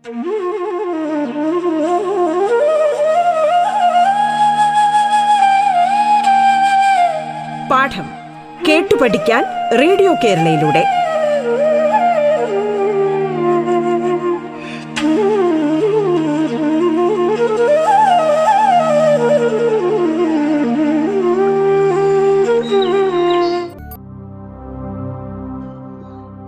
പാഠം 0.00 0.12
കേട്ടു 8.68 8.94
പഠിക്കാൻ 8.94 9.44
റേഡിയോ 9.78 10.14
കേരളയിലൂടെ. 10.24 10.84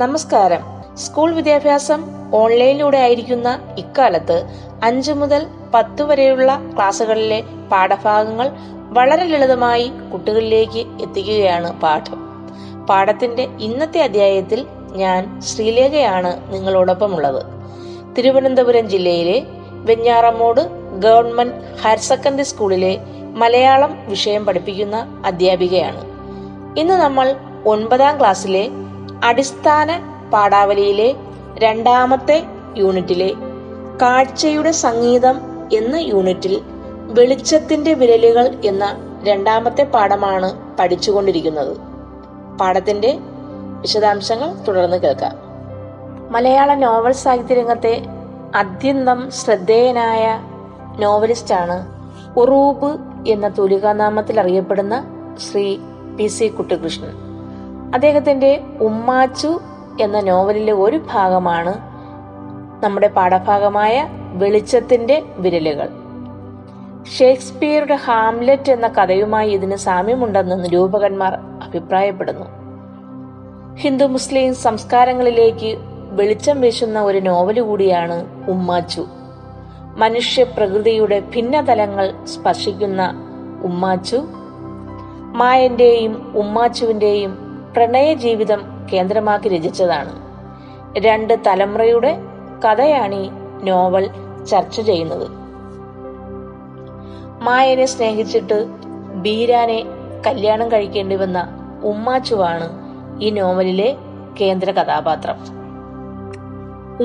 നമസ്കാരം. 0.05 0.61
സ്കൂൾ 0.97 1.35
വിദ്യാഭ്യാസം 1.35 2.22
ഓൺലൈനിലൂടെ 2.33 2.99
ആയിരിക്കുന്ന 2.99 3.75
ഇക്കാലത്ത് 3.79 4.37
അഞ്ചു 4.83 5.13
മുതൽ 5.13 5.47
പത്ത് 5.75 6.03
വരെയുള്ള 6.03 6.63
ക്ലാസ്സുകളിലെ 6.77 7.41
പാഠഭാഗങ്ങൾ 7.73 8.51
വളരെ 8.97 9.25
ലളിതമായി 9.25 9.93
കുട്ടികളിലേക്ക് 10.13 10.79
എത്തിക്കുകയാണ് 10.79 11.81
പാഠം. 11.81 12.19
പാഠത്തിന്റെ 12.87 13.49
ഇന്നത്തെ 13.61 14.01
അധ്യായത്തിൽ 14.01 14.67
ഞാൻ 14.93 15.41
ശ്രീലേഖയാണ് 15.41 16.55
നിങ്ങളോടൊപ്പം 16.55 17.15
ഉള്ളത് 17.15 17.43
തിരുവനന്തപുരം 18.17 18.89
ജില്ലയിലെ 18.89 19.43
വെഞ്ഞാറമോട് 19.71 20.61
ഗവൺമെന്റ് 20.99 21.55
ഹയർ 21.83 21.99
സെക്കൻഡറി 21.99 22.43
സ്കൂളിലെ 22.43 22.99
മലയാളം 23.35 23.99
വിഷയം 24.09 24.47
പഠിപ്പിക്കുന്ന 24.47 25.23
അധ്യാപികയാണ്. 25.27 26.03
ഇന്ന് 26.81 26.95
നമ്മൾ 26.95 27.37
ഒൻപതാം 27.67 28.21
ക്ലാസ്സിലെ 28.21 28.69
അടിസ്ഥാന 29.25 29.91
പാഠാവലിയിലെ 30.33 31.15
രണ്ടാമത്തെ 31.61 32.37
യൂണിറ്റിലെ 32.77 33.31
കാഴ്ചയുടെ 34.03 34.71
സംഗീതം 34.71 35.37
എന്ന 35.73 35.97
യൂണിറ്റിൽ 35.97 36.55
വെളിച്ചത്തിന്റെ 37.09 37.95
വിരലുകൾ 37.95 38.57
എന്ന 38.65 38.85
രണ്ടാമത്തെ 39.23 39.83
പാഠമാണ് 39.85 40.49
പഠിച്ചുകൊണ്ടിരിക്കുന്നത്. 40.79 41.73
പാഠത്തിന്റെ 42.61 43.11
വിശദാംശങ്ങൾ 43.81 44.55
തുടർന്ന് 44.69 44.97
കേൾക്കാം. 44.97 45.35
മലയാള 46.31 46.75
നോവൽ 46.75 47.13
സാഹിത്യ 47.13 47.55
രംഗത്തെ 47.55 47.95
അത്യന്തം 48.55 49.31
ശ്രദ്ധേയനായ 49.31 50.25
നോവലിസ്റ്റാണ് 50.99 51.77
ഉറൂബ് 52.37 52.91
എന്ന 53.29 53.49
തൂലികാനാമത്തിൽ 53.49 54.41
അറിയപ്പെടുന്ന 54.41 54.95
ശ്രീ 55.41 55.79
പി 56.19 56.27
സി 56.27 56.49
കുട്ടികൃഷ്ണൻ. 56.49 57.13
അദ്ദേഹത്തിന്റെ 57.95 58.53
ഉമ്മാച്ചു 58.81 59.51
എന്ന 60.03 60.21
നോവലിലെ 60.21 60.73
ഒരു 60.73 61.01
ഭാഗമാണ് 61.13 61.75
നമ്മുടെ 62.85 63.09
പാഠഭാഗമായ 63.09 64.09
വെളിച്ചത്തിന്റെ 64.33 65.23
വിരലുകൾ. 65.37 65.89
ഷേക്സ്പിയറുടെ 67.19 67.95
ഹാംലെറ്റ് 67.95 68.73
എന്ന 68.73 68.89
കഥയുമായി 68.89 69.51
ഇതിന് 69.51 69.77
സാമ്യമുണ്ടെന്ന് 69.77 70.65
നിരൂപകന്മാർ 70.65 71.33
അഭിപ്രായപ്പെടുന്നു. 71.35 72.47
ഹിന്ദു 73.77 74.05
മുസ്ലിം 74.05 74.55
സംസ്കാരങ്ങളിലേക്ക് 74.55 75.79
വെളിച്ചം 76.11 76.61
വീശുന്ന 76.61 77.03
ഒരു 77.03 77.19
നോവൽ 77.19 77.61
കൂടിയാണ് 77.61 78.47
ഉമ്മാച്ചു. 78.51 79.07
മനുഷ്യ 79.97 80.43
പ്രകൃതിയുടെ 80.43 81.21
ഭിന്നതലങ്ങൾ 81.21 82.25
സ്പർശിക്കുന്ന 82.25 83.15
ഉമ്മാച്ചു. 83.65 84.25
മായന്റെയും 85.35 86.33
ഉമ്മാച്ചുവിന്റെയും 86.37 87.39
പ്രണയ 87.77 88.15
ജീവിതം 88.15 88.72
കേന്ദ്രമാക്കി 88.93 89.49
രചിച്ചതാണ്. 89.49 90.13
രണ്ട് 90.99 91.35
തലമുറയുടെ 91.47 92.19
കഥയാണ് 92.65 93.15
ഈ 93.15 93.31
നോവൽ 93.63 94.11
ചർച്ച 94.45 94.81
ചെയ്യുന്നത്. 94.81 95.29
മായനെ 97.43 97.85
സ്നേഹിച്ചിട്ട് 97.85 98.67
ബീരാനെ 99.15 99.85
കല്യാണം 100.27 100.73
കഴിക്കേണ്ടി 100.73 101.17
വന്ന 101.17 101.49
ഉമ്മാച്ചുവാണ് 101.85 102.69
ഈ 103.21 103.31
നോവലിലെ 103.31 103.97
കേന്ദ്ര 104.41 104.71
കഥാപാത്രം. 104.71 105.37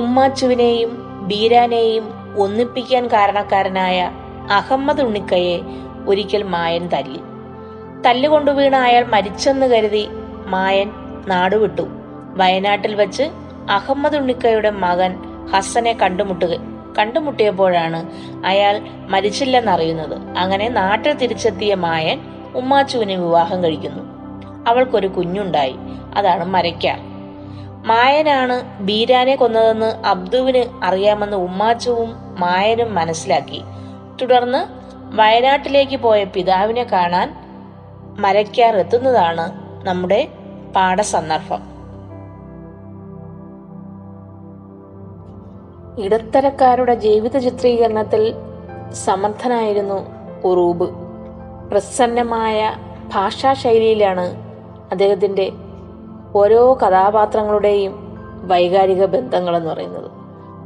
ഉമ്മാച്ചുവിനെയും 0.02 0.90
ബീരാനെയും 1.26 2.10
ഒന്നിപ്പിക്കാൻ 2.38 3.06
കാരണക്കാരനായ 3.06 4.10
അഹമ്മദ് 4.50 5.02
ഉണ്ണിക്കയെ 5.02 5.60
ഒരിക്കൽ 6.06 6.42
മായൻ 6.42 6.88
തല്ലി. 6.88 7.20
തല്ലുകൊണ്ടു 8.06 8.50
വീണ 8.50 8.76
അയാൾ 8.76 9.04
മരിച്ചെന്ന് 9.04 9.66
കരുതി 9.66 10.08
മായൻ 10.46 10.90
നാടുവിട്ടു. 11.28 11.82
വയനാട്ടിൽ 12.36 12.94
വച്ച് 12.94 13.22
അഹമ്മദ് 13.70 14.16
ഉണ്ണിക്കയുടെ 14.16 14.70
മകൻ 14.70 15.18
ഹസനെ 15.54 15.92
കണ്ടുമുട്ടുക 15.92 16.78
കണ്ടുമുട്ടിയപ്പോഴാണ് 16.98 18.10
അയാൾ 18.46 18.80
മരിച്ചില്ലെന്നറിയുന്നത്. 19.08 20.38
അങ്ങനെ 20.38 20.68
നാട്ടിൽ 20.68 21.12
തിരിച്ചെത്തിയ 21.12 21.74
മായൻ 21.74 22.20
ഉമ്മാച്ചുവിനെ 22.54 23.16
വിവാഹം 23.16 23.64
കഴിക്കുന്നു. 23.64 24.02
അവൾക്കൊരു 24.68 25.06
കുഞ്ഞുണ്ടായി. 25.06 25.76
അതാണ് 26.14 26.44
മരയ്ക്ക. 26.44 26.86
മായനാണ് 27.86 28.78
ബീരാനെ 28.82 29.36
കൊന്നതെന്ന് 29.36 30.06
അബ്ദുവിന് 30.06 30.84
അറിയാമെന്ന് 30.84 31.36
ഉമ്മാച്ചുവും 31.36 32.14
മായനും 32.38 32.94
മനസ്സിലാക്കി. 32.94 33.62
തുടർന്ന് 34.22 34.66
വയനാട്ടിലേക്ക് 35.16 35.96
പോയ 35.96 36.24
പിതാവിനെ 36.24 36.84
കാണാൻ 36.84 37.34
മരയ്ക്കാർ 38.18 38.76
എത്തുന്നതാണ് 38.76 39.52
നമ്മുടെ 39.86 40.28
പാഠസന്ദർഭം. 40.76 41.78
ഇടത്തരക്കാരുടെ 46.04 46.94
ജീവിത 46.94 47.38
ചിത്രീകരണത്തിൽ 47.38 48.34
സമർത്ഥനായിരുന്നു 48.92 50.06
ഉറൂബ്. 50.44 50.90
പ്രസന്നമായ 51.70 52.74
ഭാഷാശൈലിയിലാണ് 53.14 54.48
അദ്ദേഹത്തിന്റെ 54.90 55.52
ഓരോ 56.34 56.74
കഥാപാത്രങ്ങളുടെയും 56.74 58.08
വൈകാരിക 58.48 59.04
ബന്ധങ്ങൾ 59.04 59.56
എന്ന് 59.56 59.70
പറയുന്നത്. 59.70 60.10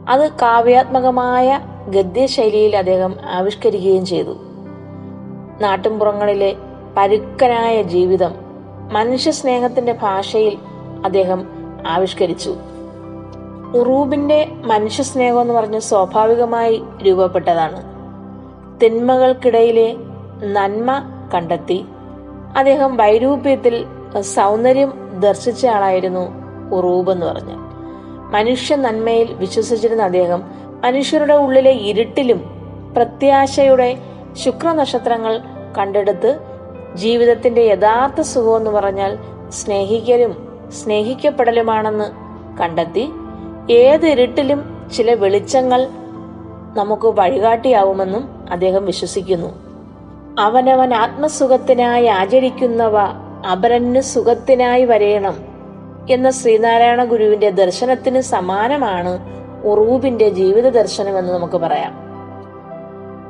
അത് 0.08 0.30
കാവ്യാത്മകമായ 0.32 1.60
ഗദ്യശൈലിയിൽ 1.88 2.76
അദ്ദേഹം 2.76 3.16
ആവിഷ്കരിക്കുകയും 3.30 4.06
ചെയ്തു. 4.06 4.36
നാട്ടിൻപുറങ്ങളിലെ 5.60 6.56
പരുക്കനായ 6.96 7.82
ജീവിതം 7.82 8.34
മനുഷ്യ 8.92 9.30
സ്നേഹത്തിന്റെ 9.30 9.92
ഭാഷയിൽ 9.92 10.58
അദ്ദേഹം 11.04 11.48
ആവിഷ്കരിച്ചു. 11.86 12.56
ഉറൂബിന്റെ 13.76 14.48
മനുഷ്യ 14.64 15.03
സ്നേഹം 15.03 15.41
എന്ന് 15.41 15.54
പറഞ്ഞ് 15.54 15.78
സ്വാഭാവികമായി 15.78 16.82
രൂപപ്പെട്ടതാണ്. 17.06 17.82
തിന്മകൾക്കിടയിലെ 18.81 19.97
നന്മ 20.44 21.02
കണ്ടെത്തി. 21.34 21.84
അദ്ദേഹം 22.56 22.97
വൈരൂപ്യത്തിൽ 22.97 23.86
സൗന്ദര്യം 24.20 25.20
ദർശിച്ച 25.20 25.66
ആളായിരുന്നു 25.66 26.31
ഉറൂബ് 26.75 27.10
എന്ന് 27.10 27.26
പറഞ്ഞ്. 27.26 27.54
മനുഷ്യ 28.32 28.76
നന്മയിൽ 28.76 29.34
വിശ്വസിച്ചിരുന്ന 29.34 30.02
അദ്ദേഹം 30.02 30.42
മനുഷ്യരുടെ 30.84 31.34
ഉള്ളിലെ 31.34 31.70
ഇരുട്ടിലും 31.70 32.38
പ്രത്യാശയുടെ 32.97 33.98
ശുക്രനക്ഷത്രങ്ങൾ 34.32 35.41
കണ്ടെടുത്ത് 35.78 36.51
ജീവിതത്തിന്റെ 36.94 37.62
യഥാർത്ഥ 37.62 38.20
സുഖം 38.20 38.56
എന്ന് 38.56 38.70
പറഞ്ഞാൽ 38.70 39.19
സ്നേഹിക്കലും 39.48 40.60
സ്നേഹിക്കപ്പെടലുമാണെന്ന് 40.69 42.04
കണ്ടെത്തി 42.58 43.12
ഏത് 43.70 44.06
ഇരുട്ടിലും 44.06 44.88
ചില 44.97 45.14
വെളിച്ചങ്ങൾ 45.14 45.88
നമുക്ക് 46.75 47.06
വഴികാട്ടിയാവുമെന്നും 47.06 48.47
അദ്ദേഹം 48.50 48.86
വിശ്വസിക്കുന്നു. 48.86 49.72
അവനവൻ 50.41 50.94
ആത്മസുഖത്തിനായി 50.94 52.06
ആചരിക്കുന്നവ 52.06 52.98
അപരന് 53.52 54.00
സുഖത്തിനായി 54.00 54.84
വരയണം 54.84 55.34
എന്ന 56.10 56.31
ശ്രീനാരായണ 56.31 57.04
ഗുരുവിന്റെ 57.04 57.50
ദർശനത്തിന് 57.50 58.20
സമാനമാണ് 58.20 59.42
ഉറൂബിന്റെ 59.66 60.28
ജീവിത 60.28 60.69
ദർശനം 60.69 61.19
എന്ന് 61.19 61.32
നമുക്ക് 61.32 61.56
പറയാം. 61.56 62.12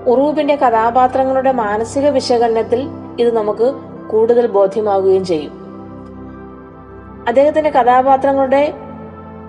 ഉറൂബിന്റെ 0.06 0.56
കഥാപാത്രങ്ങളുടെ 0.56 1.52
മാനസിക 1.52 2.08
വിശകലനത്തിൽ 2.08 2.88
ഇത് 3.20 3.36
നമുക്ക് 3.36 3.74
കൂടുതൽ 4.10 4.46
ബോധ്യമാകുകയും 4.46 5.24
ചെയ്യും. 5.24 5.62
അദ്ദേഹത്തിന്റെ 7.28 7.70
കഥാപാത്രങ്ങളുടെ 7.70 8.74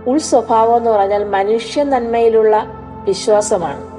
ഉൾസ്വഭാവം 0.08 0.78
എന്ന് 0.78 0.92
പറഞ്ഞാൽ 0.92 1.24
മനുഷ്യ 1.24 1.84
നന്മയിലുള്ള 1.84 2.66
വിശ്വാസമാണ്. 3.06 3.94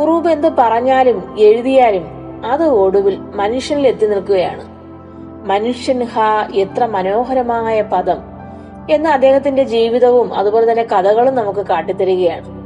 ഉറൂബ് 0.00 0.28
എന്ത് 0.28 0.48
പറഞ്ഞാലും 0.58 1.36
എഴുതിയാലും 1.38 2.04
അത് 2.46 2.64
ഒടുവിൽ 2.64 3.18
മനുഷ്യനിൽ 3.34 3.88
എത്തി 3.88 4.06
നിൽക്കുകയാണ്. 4.06 4.64
മനുഷ്യൻ 5.48 6.04
ഹാ 6.04 6.48
എത്ര 6.54 6.86
മനോഹരമായ 6.86 7.82
പദം 7.82 8.16
എന്ന് 8.90 9.10
അദ്ദേഹത്തിന്റെ 9.10 9.62
ജീവിതവും 9.62 10.34
അതുപോലെ 10.34 10.70
തന്നെ 10.70 10.84
കഥകളും 10.84 11.34
നമുക്ക് 11.34 11.66
കാട്ടിത്തരികയാണ്. 11.66 12.63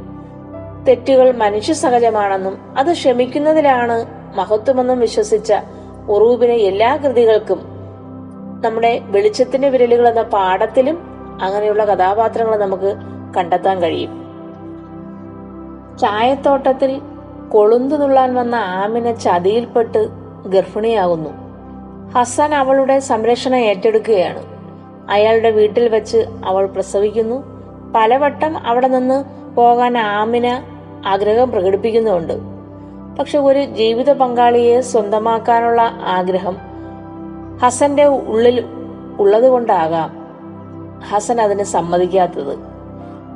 തെറ്റുകൾ 0.89 1.31
മനുഷ്യ 1.31 1.73
സഹജമാണെന്നും 1.73 2.75
അത് 2.77 2.93
ക്ഷമിക്കുന്നതിലാണ് 2.93 4.05
മഹത്വമെന്നും 4.35 4.99
വിശ്വസിച്ച 4.99 5.53
ഉറൂബിനെ 6.09 6.53
എല്ലാ 6.53 6.95
കൃതികൾക്കും 6.95 7.61
നമ്മുടെ 8.65 9.01
വെളിച്ചത്തിന്റെ 9.03 9.69
വിരലുകൾ 9.69 10.07
എന്ന 10.07 10.21
പാഠത്തിലും 10.21 10.97
അങ്ങനെയുള്ള 11.41 11.85
കഥാപാത്രങ്ങൾ 11.85 12.57
നമുക്ക് 12.57 12.95
കണ്ടെത്താൻ 13.37 13.79
കഴിയും. 13.79 14.29
ചായത്തോട്ടത്തിൽ 15.97 17.01
കൊളുന്തു 17.51 17.95
നുള്ളാൻ 17.95 18.33
വന്ന 18.33 18.55
ആമിന 18.55 19.11
ചതിയിൽപ്പെട്ട് 19.11 20.07
ഗർഭിണിയാകുന്നു. 20.47 21.29
ഹസൻ 22.15 22.55
അവളുടെ 22.55 22.99
സംരക്ഷണം 22.99 23.57
ഏറ്റെടുക്കുകയാണ്. 23.57 24.43
അയാളുടെ 25.09 25.51
വീട്ടിൽ 25.51 25.89
വെച്ച് 25.89 26.25
അവൾ 26.45 26.65
പ്രസവിക്കുന്നു. 26.65 27.43
പലവട്ടം 27.95 28.67
അവിടെ 28.67 28.87
നിന്ന് 28.87 29.23
പോകാൻ 29.55 29.97
ആമിന 29.97 30.63
ആഗ്രഹം 31.05 31.51
പ്രകടിപ്പിക്കുന്നുണ്ട് 31.51 32.33
പക്ഷെ 33.19 33.39
ഒരു 33.39 33.65
ജീവിത 33.65 34.13
പങ്കാളിയെ 34.13 34.81
സ്വന്തമാക്കാനുള്ള 34.81 35.81
ആഗ്രഹം 36.01 36.57
ഹസന്റെ 37.63 38.05
ഉള്ളിൽ 38.05 38.63
ഉള്ളതുകൊണ്ടാകാം. 39.19 40.19
ഹസൻ 41.09 41.41
അതിന് 41.41 41.63
സമ്മതിക്കാത്തത്. 41.63 42.59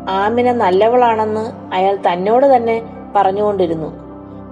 ആമിന 0.09 0.51
നല്ലവളാണെന്ന് 0.51 1.75
അയാൾ 1.75 1.95
തന്നോട് 1.95 2.55
തന്നെ 2.55 2.83
പറഞ്ഞുകൊണ്ടിരുന്നു. 3.15 3.87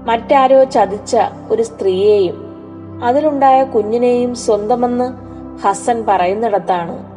മറ്റാരോ 0.06 0.64
ചതിച്ച 0.64 1.18
ഒരു 1.52 1.64
സ്ത്രീയെയും 1.64 2.52
അതിലുണ്ടായ 3.04 3.64
കുഞ്ഞിനെയും 3.64 4.36
സ്വന്തമെന്ന് 4.36 5.14
ഹസൻ 5.68 6.06
പറയുന്നിടത്താണ്. 6.08 7.12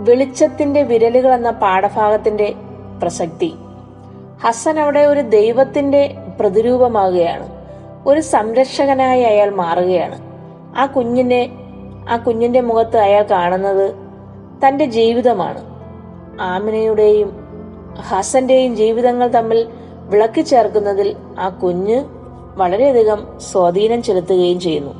വെളിച്ചത്തിന്റെ 0.00 0.82
വിരലുകൾ 0.82 1.34
എന്ന 1.34 1.50
പാഠഭാഗത്തിന്റെ 1.50 2.54
പ്രസക്തി. 3.02 3.54
ഹസൻ 4.44 4.80
അവിടെ 4.80 5.00
ഒരു 5.00 5.20
ദൈവത്തിന്റെ 5.20 6.14
പ്രതിരൂപമാകുകയാണ്. 6.40 7.48
ഒരു 8.06 8.20
സംരക്ഷകനായി 8.20 9.22
അയാൾ 9.22 9.50
മാറുകയാണ്. 9.50 10.20
ആ 10.78 10.86
കുഞ്ഞിനെ 10.86 11.50
ആ 12.08 12.16
കുഞ്ഞിന്റെ 12.16 12.60
മുഖത്ത് 12.60 12.96
അയാൾ 12.96 13.22
കാണുന്നത് 13.22 13.94
തന്റെ 14.66 14.84
ജീവിതമാണ്. 14.84 15.64
ആമിനയുടെയും 16.40 17.36
ഹസന്റെയും 18.00 18.76
ജീവിതങ്ങൾ 18.76 19.26
തമ്മിൽ 19.26 19.68
വിളക്കി 20.08 20.40
ചേർക്കുന്നതിൽ 20.40 21.16
ആ 21.38 21.48
കുഞ്ഞ് 21.48 22.04
വളരെയധികം 22.56 23.26
സ്വാധീനം 23.38 24.02
ചെലുത്തുകയും 24.02 24.60
ചെയ്യുന്നു. 24.60 24.92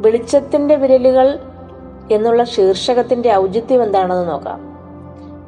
വെളിച്ചത്തിന്റെ 0.00 0.76
വിരലുകൾ 0.76 1.38
എന്നുള്ള 2.12 2.44
ശീർഷകത്തിന്റെ 2.44 3.32
ഔചിത്യം 3.32 3.82
എന്താണെന്ന് 3.82 4.28
നോക്കാം. 4.28 4.71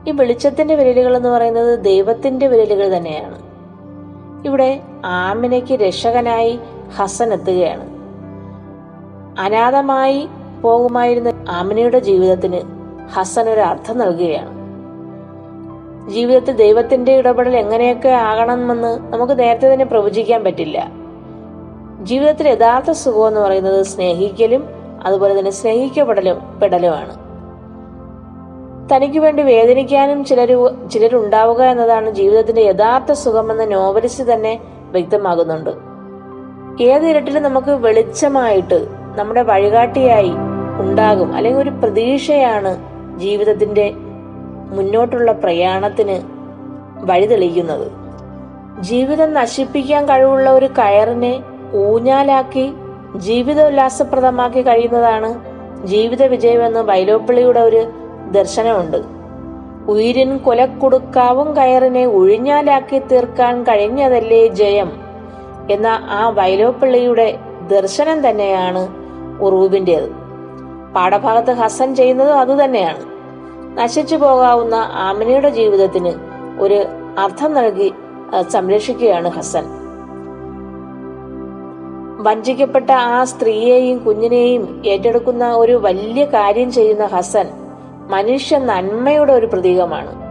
ഈ 0.08 0.10
വെളിച്ചത്തിന്റെ 0.10 0.74
വിരലുകൾ 0.74 1.16
എന്ന് 1.16 1.28
പറയുന്നത് 1.28 1.78
ദൈവത്തിന്റെ 1.78 2.46
വിരലുകൾ 2.46 2.96
തന്നെയാണ്. 2.96 3.42
ഇവിടെ 4.46 4.80
ആമിനയ്ക്ക് 5.04 5.72
രക്ഷകനായി 5.72 6.58
ഹസൻ 6.96 7.32
എത്തുകയാണ്. 7.32 7.94
അനാഥമായി 9.40 10.28
പോകുമായിരുന്ന 10.62 11.32
ആമിനയുടെ 11.48 11.98
ജീവിതത്തിന് 11.98 12.60
ഹസൻ 13.12 13.48
ഒരു 13.48 13.60
അർത്ഥം 13.60 13.98
നൽകുകയാണ്. 13.98 14.64
ജീവിതത്തിൽ 16.10 16.56
ദൈവത്തിന്റെ 16.56 17.12
ഇടപെടൽ 17.12 17.56
എങ്ങനെയൊക്കെ 17.56 18.08
ആകണമെന്ന് 18.08 19.12
നമുക്ക് 19.12 19.38
നേരത്തെ 19.38 19.72
തന്നെ 19.72 19.84
പ്രവചിക്കാൻ 19.84 20.44
പറ്റില്ല. 20.44 20.90
ജീവിതത്തിൽ 22.02 22.48
യഥാർത്ഥ 22.48 22.90
സുഖം 22.90 23.28
എന്ന് 23.28 23.40
പറയുന്നത് 23.40 23.84
സ്നേഹിക്കലും 23.84 24.68
അതുപോലെ 25.04 25.38
തന്നെ 25.38 25.50
സ്നേഹിക്കപ്പെടലും 25.50 26.60
പെടലുമാണ്. 26.62 27.23
തനിക്ക് 28.92 29.18
വേണ്ടി 29.18 29.42
വേദനിക്കാനും 29.42 30.24
ചിലർ 30.24 30.50
ചിലരുണ്ടാവുക 30.88 31.62
എന്നതാണ് 31.62 32.10
ജീവിതത്തിന്റെ 32.10 32.62
യഥാർത്ഥ 32.62 33.12
സുഖമെന്ന് 33.12 33.72
നോവലിസ്റ്റ് 33.72 34.34
തന്നെ 34.34 34.60
വ്യക്തമാകുന്നുണ്ട് 34.90 35.72
ഏത് 36.82 37.06
ഇരട്ടിലും 37.06 37.42
നമുക്ക് 37.42 37.70
വെളിച്ചമായിട്ട് 37.70 38.78
നമ്മുടെ 39.16 39.42
വഴികാട്ടിയായി 39.42 40.32
ഉണ്ടാകും. 40.78 41.36
അല്ലെങ്കിൽ 41.36 41.60
ഒരു 41.60 41.70
പ്രതീക്ഷയാണ് 41.70 42.72
ജീവിതത്തിന്റെ 43.18 43.92
മുന്നോട്ടുള്ള 44.68 45.32
പ്രയാണത്തിന് 45.32 46.16
വഴിതെളിക്കുന്നത് 47.04 47.86
ജീവിതം 48.80 49.34
നശിപ്പിക്കാൻ 49.34 50.08
കഴിവുള്ള 50.08 50.50
ഒരു 50.50 50.66
കയറിനെ 50.66 51.34
ഊഞ്ഞാലാക്കി 51.74 52.72
ജീവിതോല്ലാസപ്രദമാക്കി 53.16 54.62
കഴിയുന്നതാണ് 54.62 55.30
ജീവിത 55.84 56.22
വിജയമെന്ന് 56.24 56.80
വൈലോപ്പിള്ളിയുടെ 56.80 57.60
ഒരു 57.60 57.82
ദർശനമുണ്ട്. 58.32 58.96
ഉയിരിൻ 59.88 60.36
കൊലക്കുടുക്കാവും 60.36 61.56
കയറിനെ 61.56 62.06
ഒഴിഞ്ഞാലാക്കി 62.06 62.98
തീർക്കാൻ 62.98 63.62
കഴിഞ്ഞതല്ലേ 63.62 64.46
ജയം 64.46 64.92
എന്ന 65.70 65.86
ആ 66.02 66.28
വൈലോപ്പിള്ളിയുടെ 66.28 67.38
ദർശനം 67.66 68.28
തന്നെയാണ് 68.28 68.88
ഉറൂബിന്റേത്. 69.42 70.10
പാഠഭാഗത്ത് 70.94 71.50
ഹസൻ 71.50 71.94
ചെയ്യുന്നതും 71.94 72.38
അതുതന്നെയാണ്. 72.38 73.04
നശിച്ചു 73.78 74.16
പോകാവുന്ന 74.16 74.74
ആമിനയുടെ 74.92 75.48
ജീവിതത്തിന് 75.48 76.12
ഒരു 76.60 76.84
അർത്ഥം 77.18 77.54
നൽകി 77.54 77.92
സംരക്ഷിക്കുകയാണ് 78.48 79.28
ഹസൻ. 79.28 79.64
വഞ്ചിക്കപ്പെട്ട 82.22 82.90
ആ 82.90 83.24
സ്ത്രീയെയും 83.24 83.98
കുഞ്ഞിനെയും 83.98 84.82
ഏറ്റെടുക്കുന്ന 84.86 85.52
ഒരു 85.52 85.72
വലിയ 85.72 86.24
കാര്യം 86.24 86.72
ചെയ്യുന്ന 86.72 87.04
ഹസൻ 87.04 87.48
മനുഷ്യ 88.10 88.58
നന്മയുടെ 88.58 89.32
ഒരു 89.32 89.46
പ്രതീകമാണ്. 89.46 90.24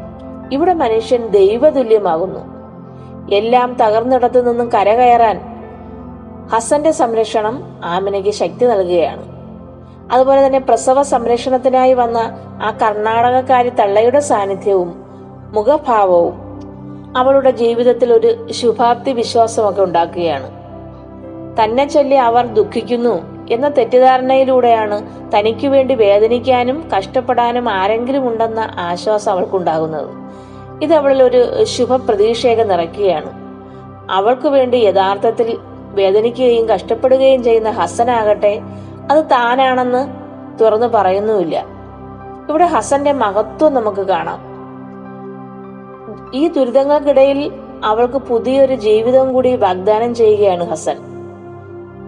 ഇവിടെ 0.54 0.74
മനുഷ്യൻ 0.74 1.28
ദൈവതുല്യമാകുന്നു. 1.28 2.54
എല്ലാം 3.36 3.74
തകർന്നിടത്തു 3.74 4.40
നിന്നും 4.40 4.72
കരകയറാൻ 4.74 5.42
ഹസന്റെ 6.54 6.92
സംരക്ഷണം 6.92 7.82
ആമിനയ്ക്ക് 7.84 8.30
ശക്തി 8.30 8.66
നൽകുകയാണ്. 8.66 9.34
അതുപോലെ 10.14 10.46
തന്നെ 10.46 10.60
പ്രസവ 10.60 11.02
സംരക്ഷണത്തിനായി 11.02 11.94
വന്ന 11.94 12.18
ആ 12.64 12.78
കർണാടകക്കാരി 12.82 13.70
തള്ളയുടെ 13.70 14.20
സാന്നിധ്യവും 14.20 15.04
മുഖഭാവവും 15.52 16.34
അവളുടെ 17.18 17.52
ജീവിതത്തിൽ 17.52 18.14
ഒരു 18.14 18.52
ശുഭാപ്തി 18.52 19.12
വിശ്വാസമൊക്കെ 19.12 19.82
ഉണ്ടാക്കുകയാണ്. 19.82 20.52
തന്നെ 21.64 21.88
ചൊല്ലി 21.88 22.16
അവർ 22.16 22.46
ദുഃഖിക്കുന്നു. 22.46 23.33
എന്ന 23.52 23.70
തെറ്റിദ്ധാരണയിലൂടെയാണ് 23.70 25.06
തനിക്കു 25.36 25.68
വേണ്ടി 25.68 25.96
വേദനിക്കാനും 25.96 26.90
കഷ്ടപ്പെടാനും 26.98 27.70
ആരെങ്കിലും 27.70 28.28
ഉണ്ടെന്ന 28.28 28.68
ആശ്വാസം 28.80 29.32
അവൾക്കുണ്ടാകുന്നത്. 29.32 30.10
ഇത് 30.84 30.94
അവളിൽ 30.94 31.24
ഒരു 31.24 31.64
ശുഭപ്രതീക്ഷയൊക്കെ 31.64 32.64
നിറയ്ക്കുകയാണ്. 32.64 33.44
അവൾക്ക് 34.12 34.48
വേണ്ടി 34.48 34.78
യഥാർത്ഥത്തിൽ 34.78 35.58
വേദനിക്കുകയും 35.96 36.70
കഷ്ടപ്പെടുകയും 36.70 37.44
ചെയ്യുന്ന 37.44 37.70
ഹസനാകട്ടെ 37.70 38.62
അത് 39.12 39.26
താനാണെന്ന് 39.26 40.08
തുറന്നു 40.60 40.88
പറയുന്നുമില്ല. 40.88 41.66
ഇവിടെ 42.50 42.66
ഹസന്റെ 42.66 43.12
മഹത്വം 43.12 43.74
നമുക്ക് 43.74 44.02
കാണാം. 44.02 44.54
ഈ 46.34 46.48
ദുരിതങ്ങൾക്കിടയിൽ 46.48 47.52
അവൾക്ക് 47.84 48.18
പുതിയൊരു 48.18 48.76
ജീവിതം 48.76 49.34
കൂടി 49.34 49.56
വാഗ്ദാനം 49.56 50.16
ചെയ്യുകയാണ് 50.16 50.70
ഹസൻ. 50.70 51.13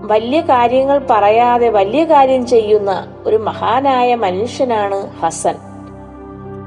വലിയ 0.08 0.42
കാര്യങ്ങൾ 0.42 1.08
പറയാതെ 1.10 1.70
വലിയ 1.70 2.04
കാര്യം 2.04 2.48
ചെയ്യുന്ന 2.48 3.08
ഒരു 3.26 3.36
മഹാനായ 3.36 4.16
മനുഷ്യനാണ് 4.16 5.10
ഹസൻ. 5.24 5.56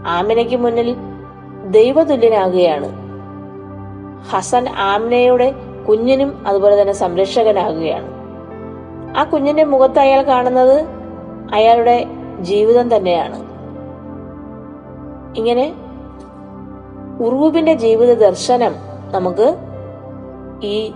ആമിനയ്ക്ക് 0.07 0.57
മുന്നിൽ 0.57 0.97
ദൈവതുല്യനാകുകയാണ്. 1.67 2.93
ഹസൻ 4.31 4.69
ആമിനയുടെ 4.69 5.55
കുഞ്ഞിനും 5.89 6.45
അതുപോലെ 6.47 6.81
തന്നെ 6.81 6.93
സംരക്ഷകനാകുകയാണ്. 6.93 8.19
ആ 9.19 9.25
കുഞ്ഞിന്റെ 9.25 9.65
മുഖത്ത് 9.65 9.99
അയാൾ 9.99 10.23
കാണുന്നത് 10.23 10.87
അയാളുടെ 11.53 12.07
ജീവിതം 12.41 12.97
തന്നെയാണ്. 12.97 13.49
ഇങ്ങനെ 15.39 15.75
ഉറൂബിന്റെ 17.21 17.75
ജീവിത 17.75 18.19
ദർശനം 18.19 18.75
നമുക്ക് 19.13 19.57
ഈ 20.67 20.93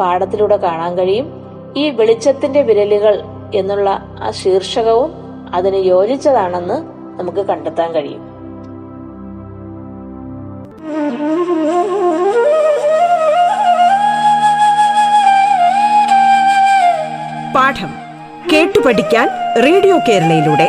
പാഠത്തിലൂടെ 0.00 0.56
കാണാൻ 0.56 0.98
കഴിയും. 0.98 1.41
ഈ 1.76 1.90
വെളിച്ചത്തിന്റെ 1.90 2.62
വിരലുകൾ 2.62 3.22
എന്നുള്ള 3.54 4.16
ആ 4.20 4.30
ശീർഷകവും 4.30 5.12
അതിന് 5.54 5.76
യോജിച്ചതാണെന്ന് 5.76 6.74
നമുക്ക് 7.20 7.46
കണ്ടെത്താൻ 7.46 7.92
കഴിയും. 7.92 8.32
പാഠം 17.54 17.90
കേട്ടു 18.52 18.80
പഠിക്കാൻ 18.80 19.28
റേഡിയോ 19.64 19.98
കേരളയിലൂടെ. 19.98 20.68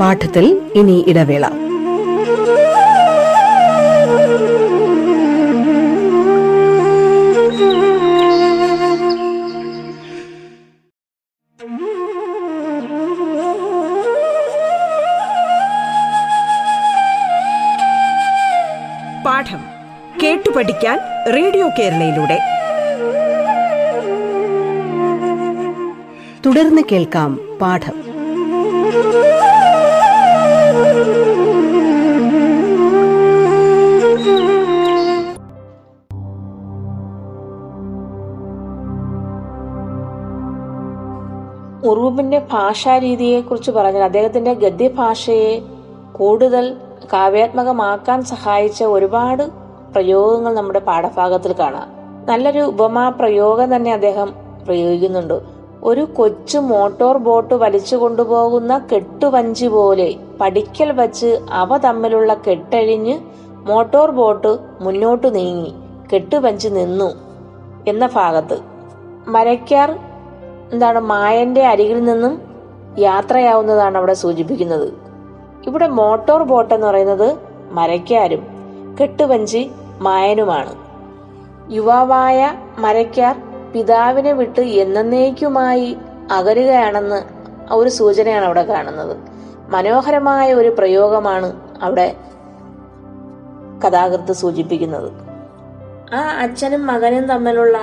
പാഠത്തിൽ 0.00 0.72
ഇനി 0.74 1.04
ഇടവേള. 1.08 1.65
പാഠം 19.26 19.58
കേട്ടു 20.22 20.50
പഠിക്കാൻ 20.56 20.98
റേഡിയോ 21.34 21.68
കേരളയിലൂടെ. 21.68 22.38
തുടർന്ന് 26.46 26.82
കേൾക്കാം 26.92 27.58
പാഠം. 27.60 28.06
ഉറൂബിന്റെ 41.90 42.38
ഭാഷാരീതിയെക്കുറിച്ച് 42.52 43.70
പറഞ്ഞാൽ 43.70 44.02
അദ്ദേഹത്തിന്റെ 44.02 44.54
ഗദ്യഭാഷയെ 44.54 45.62
കൂടുതൽ 46.12 46.76
കാവ്യാത്മകമാക്കാൻ 47.12 48.24
സഹായിച്ച 48.24 48.84
ഒരുപാട് 48.84 49.42
പ്രയോഗങ്ങൾ 49.92 50.54
നമ്മുടെ 50.54 50.78
പാഠഭാഗത്തിൽ 50.78 51.52
കാണാം. 51.52 51.88
നല്ലൊരു 52.26 52.60
ഉപമാ 52.60 53.08
പ്രയോഗം 53.08 53.76
തന്നെ 53.76 53.92
അദ്ദേഹം 53.92 54.34
പ്രയോഗിക്കുന്നുണ്ട്. 54.66 55.40
ഒരു 55.82 56.04
കൊച്ചു 56.04 56.58
മോട്ടോർ 56.58 57.16
ബോട്ട് 57.18 57.54
വലിച്ചു 57.54 57.96
കൊണ്ടുപോകുന്ന 57.96 58.78
കെട്ടുവഞ്ചി 58.92 59.66
പോലെ 59.66 60.14
പടിക്കൽ 60.40 60.92
വച്ച് 60.92 61.40
അവ 61.50 61.76
തമ്മിലുള്ള 61.76 62.34
കെട്ടഴിഞ്ഞ് 62.34 63.18
മോട്ടോർ 63.50 64.10
ബോട്ട് 64.10 64.58
മുന്നോട്ട് 64.80 65.34
നീങ്ങി 65.34 65.74
കെട്ടുവഞ്ചി 66.14 66.68
നിന്നു 66.68 67.10
എന്ന 67.88 68.06
ഭാഗത്ത്. 68.06 68.58
മരക്കാർ 69.28 69.98
എന്താണ് 70.72 71.00
മായന്റെ 71.00 71.66
അരികിൽ 71.66 72.04
നിന്നും 72.04 72.42
യാത്രയാവുന്നതാണ് 72.98 73.96
അവിടെ 73.96 74.12
സൂചിപ്പിക്കുന്നത്. 74.12 75.05
ഇവിടെ 75.64 75.86
മോട്ടോർ 75.86 76.42
ബോട്ട് 76.42 76.74
എന്ന് 76.74 76.86
പറയുന്നത് 76.86 77.38
മരക്കാരും 77.70 78.46
കെട്ടുവഞ്ചി 79.00 79.70
മായനുമാണ്. 80.00 80.74
യുവാവായ 81.70 82.52
മരക്കാർ 82.78 83.42
പിതാവിനെ 83.72 84.32
വിട്ട് 84.32 84.60
എന്നേക്കുമായി 84.60 85.96
അകലുകയാണെന്ന് 86.30 87.22
ഒരു 87.72 87.88
സൂചനയാണ് 87.88 88.44
അവിടെ 88.44 88.62
കാണുന്നത്. 88.62 89.16
മനോഹരമായ 89.68 90.54
ഒരു 90.54 90.68
പ്രയോഗമാണ് 90.68 91.60
അവിടെ 91.82 92.16
കഥാകൃത്ത് 93.86 94.32
സൂചിപ്പിക്കുന്നത്. 94.32 95.12
ആ 96.14 96.18
അച്ഛനും 96.18 96.86
മകനും 96.86 97.26
തമ്മിലുള്ള 97.26 97.78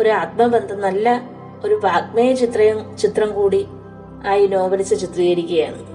ഒരു 0.00 0.08
ആത്മബന്ധം 0.08 0.80
നല്ല 0.80 1.22
ഒരു 1.64 1.74
വാഗ്മേയ 1.74 2.34
ചിത്രം 2.34 2.96
ചിത്രം 2.96 3.34
കൂടി 3.34 3.68
ആ 4.26 4.34
ഈ 4.34 4.46
ചിത്രീകരിക്കുകയാണ്. 4.94 5.93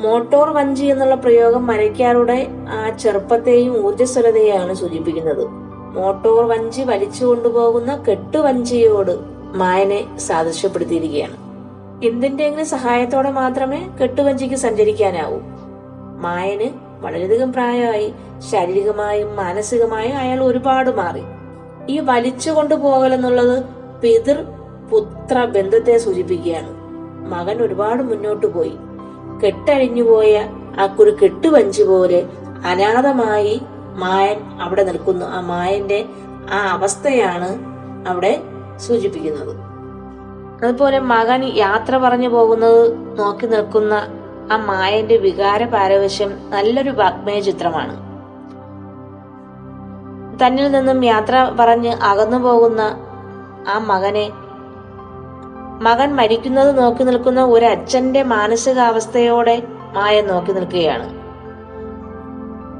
മോട്ടോർ 0.00 0.50
വഞ്ചി 0.50 0.84
എന്നുള്ള 0.84 1.14
പ്രയോഗം 1.14 1.66
മരയ്ക്കാരുടെ 1.66 2.46
ആ 2.68 2.90
ചെറുപ്പത്തെയും 2.96 3.86
ഊർജസ്വലതയെയാണ് 3.86 4.74
സൂചിപ്പിക്കുന്നത്. 4.74 5.44
മോട്ടോർ 5.96 6.44
വഞ്ചി 6.44 6.82
വലിച്ചു 6.82 7.24
കൊണ്ടുപോകുന്ന 7.24 8.04
കെട്ടുവഞ്ചിയോട് 8.08 9.18
മായനെ 9.54 10.18
സാദൃശ്യപ്പെടുത്തിയിരിക്കുകയാണ്. 10.18 11.36
എന്തിന്റെങ്കിലും 12.06 12.66
സഹായത്തോടെ 12.66 13.30
മാത്രമേ 13.30 13.88
കെട്ടുവഞ്ചിക്ക് 14.02 14.54
സഞ്ചരിക്കാനാവൂ. 14.54 15.38
മായന് 16.20 16.70
വളരെയധികം 17.00 17.52
പ്രായമായി 17.52 18.14
ശാരീരികമായും 18.52 19.36
മാനസികമായും 19.36 20.16
അയാൾ 20.18 20.44
ഒരുപാട് 20.44 20.90
മാറി. 20.90 21.22
ഈ 21.88 22.00
വലിച്ചു 22.00 22.50
കൊണ്ടുപോകൽ 22.50 23.14
എന്നുള്ളത് 23.14 23.64
പിതൃ 24.02 24.36
പുത്ര 24.90 25.44
ബന്ധത്തെ 25.44 25.98
സൂചിപ്പിക്കുകയാണ്. 25.98 26.70
മകൻ 27.30 27.62
ഒരുപാട് 27.62 28.02
മുന്നോട്ട് 28.02 28.46
പോയി. 28.46 28.72
കെട്ടഴിഞ്ഞുപോയ 29.44 30.48
ആ 30.80 30.86
കുരു 30.86 31.10
കെട്ടുവഞ്ചു 31.10 31.82
പോലെ 31.82 32.28
അനാഥമായി 32.66 33.60
മായൻ 33.94 34.60
അവിടെ 34.60 34.82
നിൽക്കുന്നു. 34.84 35.26
ആ 35.26 35.40
മായന്റെ 35.40 36.04
ആ 36.50 36.58
അവസ്ഥയാണ് 36.70 37.50
അവിടെ 38.08 38.42
സൂചിപ്പിക്കുന്നത്. 38.76 39.56
അതുപോലെ 40.64 40.98
മകൻ 40.98 41.44
യാത്ര 41.44 41.96
പറഞ്ഞു 41.96 42.28
പോകുന്നത് 42.28 42.82
നോക്കി 43.18 43.46
നിൽക്കുന്ന 43.46 43.94
ആ 44.52 44.56
മായന്റെ 44.56 45.16
വികാര 45.16 45.64
പാരവശ്യം 45.64 46.50
നല്ലൊരു 46.50 46.90
വാഗ്മയ 46.90 47.40
ചിത്രമാണ്. 47.40 48.10
തന്നിൽ 50.46 50.70
നിന്നും 50.70 51.04
യാത്ര 51.04 51.56
പറഞ്ഞ് 51.60 51.88
അകന്നു 51.88 52.36
പോകുന്ന 52.36 52.80
ആ 53.68 53.78
മകനെ 53.78 54.30
മകൻ 55.80 56.16
മരിക്കുന്നത് 56.16 56.78
നോക്കി 56.78 57.02
നിൽക്കുന്ന 57.02 57.44
ഒരു 57.44 57.66
അച്ഛന്റെ 57.66 58.22
മാനസികാവസ്ഥയോടെ 58.22 59.62
മായ 59.92 60.20
നോക്കി 60.20 60.52
നിൽക്കുകയാണ്. 60.52 61.20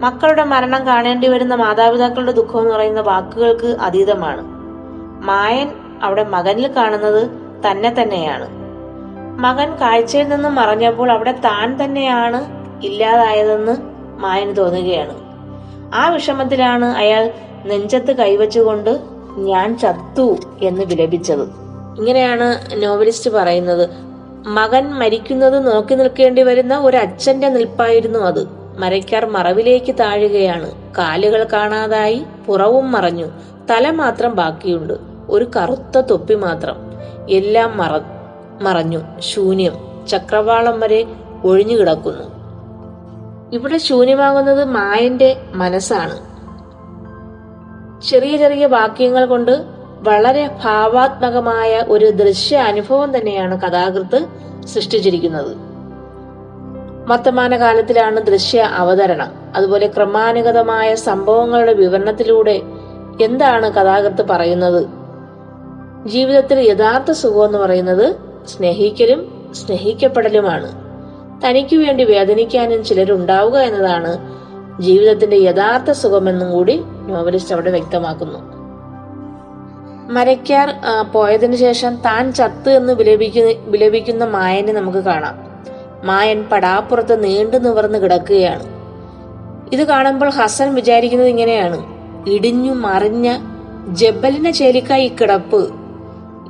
മക്കളുടെ 0.04 0.44
മരണം 0.44 0.86
കാണേണ്ടി 0.86 1.28
വരുന്ന 1.28 1.54
മാതാപിതാക്കളുടെ 1.54 2.32
ദുഃഖം 2.32 2.60
എന്ന് 2.60 2.74
പറയുന്ന 2.74 3.00
വാക്കുകൾക്ക് 3.00 3.66
അതീതമാണ്. 3.66 4.42
മായൻ 5.24 5.70
അവിടെ 6.02 6.24
മകനിൽ 6.24 6.66
കാണുന്നത് 6.66 7.30
തന്നെ 7.70 7.94
തന്നെയാണ്. 8.02 8.48
മകൻ 9.40 9.74
കാഴ്ചയിൽ 9.74 10.28
നിന്നും 10.28 10.54
മറഞ്ഞപ്പോൾ 10.54 11.10
അവിടെ 11.10 11.32
താൻ 11.32 11.84
തന്നെയാണ് 11.84 12.40
ഇല്ലാതായതെന്ന് 12.84 13.76
മായന് 14.20 14.56
തോന്നുകയാണ്. 14.56 15.16
ആ 15.94 16.08
വിഷമത്തിലാണ് 16.08 16.84
അയാൾ 16.84 17.30
നെഞ്ചത്ത് 17.64 18.12
കൈവച്ചുകൊണ്ട് 18.16 19.00
ഞാൻ 19.36 19.78
ചത്തു 19.78 20.36
എന്ന് 20.62 20.84
വിലപിച്ചത്. 20.84 21.59
ഇങ്ങനെയാണ് 22.00 22.82
നോവലിസ്റ്റ് 22.82 23.30
പറയുന്നത്. 23.30 23.90
മകൻ 24.46 24.90
മരിക്കുന്നത് 24.90 25.72
നോക്കി 25.72 25.94
നിൽക്കേണ്ടി 25.94 26.42
വരുന്ന 26.42 26.78
ഒരു 26.78 26.96
അച്ഛന്റെ 26.96 27.48
നിൽപ്പായിരുന്നു 27.48 28.18
അത്. 28.18 28.48
മരയ്ക്കാർ 28.78 29.24
മറവിലേക്ക് 29.26 29.94
താഴുകയാണ്. 29.94 30.94
കാലുകൾ 30.98 31.46
കാണാതായി 31.52 32.24
പുറവും 32.46 32.92
മറഞ്ഞു. 32.92 33.26
തല 33.70 33.90
മാത്രം 33.90 34.36
ബാക്കിയുണ്ട്. 34.36 34.94
ഒരു 35.28 35.46
കറുത്ത 35.56 36.00
തൊപ്പി 36.00 36.34
മാത്രം. 36.34 36.76
എല്ലാം 37.30 37.76
മറ 37.76 38.00
മറഞ്ഞു. 38.62 39.00
ശൂന്യം. 39.18 40.06
ചക്രവാളം 40.08 40.80
വരെ 40.80 41.06
ഒഴിഞ്ഞു 41.44 41.76
കിടക്കുന്നു. 41.76 42.24
ഇവിടെ 43.52 43.78
ശൂന്യമാകുന്നത് 43.78 44.64
മായന്റെ 44.64 45.40
മനസ്സാണ്. 45.52 46.30
ചെറിയ 48.02 48.36
ചെറിയ 48.36 48.66
വാക്യങ്ങൾ 48.66 49.26
കൊണ്ട് 49.26 49.79
വളരെ 50.02 50.50
ഭാവാത്മകമായ 50.64 51.82
ഒരു 51.88 52.10
ദൃശ്യ 52.10 52.56
അനുഭവം 52.56 53.16
തന്നെയാണ് 53.16 53.60
കഥാകൃത്ത് 53.60 54.26
സൃഷ്ടിച്ചിരിക്കുന്നത്. 54.66 55.56
വർത്തമാന 57.06 57.56
കാലത്തിലാണ് 57.56 58.20
ദൃശ്യ 58.20 58.60
അവതരണം. 58.60 59.32
അതുപോലെ 59.56 59.86
ക്രമാനുഗതമായ 59.86 60.94
സംഭവങ്ങളുടെ 60.94 61.72
വിവരണത്തിലൂടെ 61.72 62.62
എന്താണ് 63.22 63.72
കഥാകൃത്ത് 63.72 64.26
പറയുന്നത്? 64.26 64.86
ജീവിതത്തിൽ 66.06 66.58
യഥാർത്ഥ 66.58 67.10
സുഖം 67.10 67.44
എന്ന് 67.44 67.58
പറയുന്നത് 67.58 68.16
സ്നേഹിക്കലും 68.48 69.52
സ്നേഹിക്കപ്പെടലുമാണ്. 69.54 70.72
തനിക്ക് 71.46 71.76
വേണ്ടി 71.76 72.04
വേദനിക്കാനും 72.04 72.84
ചിലരുണ്ടാവുക 72.84 73.58
എന്നതാണ് 73.58 74.18
ജീവിതത്തിന്റെ 74.82 75.36
യഥാർത്ഥ 75.36 75.90
സുഖമെന്നും 75.90 76.52
കൂടി 76.52 76.82
നോവലിസ്റ്റ് 77.06 77.54
അവിടെ 77.54 77.70
വ്യക്തമാക്കുന്നു. 77.70 78.59
മരയ്ക്കാർ 80.10 80.68
പോയതിനു 81.12 81.56
ശേഷം 81.56 81.94
താൻ 81.94 82.32
ചത്ത് 82.32 82.70
എന്ന് 82.70 82.92
വിലപിക്കുന്ന 82.92 83.70
വിലപിക്കുന്ന 83.70 84.24
മായനെ 84.24 84.72
നമുക്ക് 84.72 84.98
കാണാം. 84.98 85.36
മായൻ 86.04 86.44
പടാപ്പുറത്ത് 86.52 87.24
നീണ്ടു 87.24 87.56
നിവർന്ന് 87.56 87.98
കിടക്കുകയാണ്. 87.98 88.66
ഇത് 89.72 89.84
കാണുമ്പോൾ 89.84 90.30
ഹസൻ 90.30 90.74
വിചാരിക്കുന്നത് 90.74 91.28
ഇങ്ങനെയാണ്. 91.28 91.78
ഇടിഞ്ഞു 92.30 92.72
മറിഞ്ഞ 92.74 93.38
ജബലിനെ 93.88 94.50
ചേലിക്കായി 94.50 95.08
കിടപ്പ് 95.08 95.70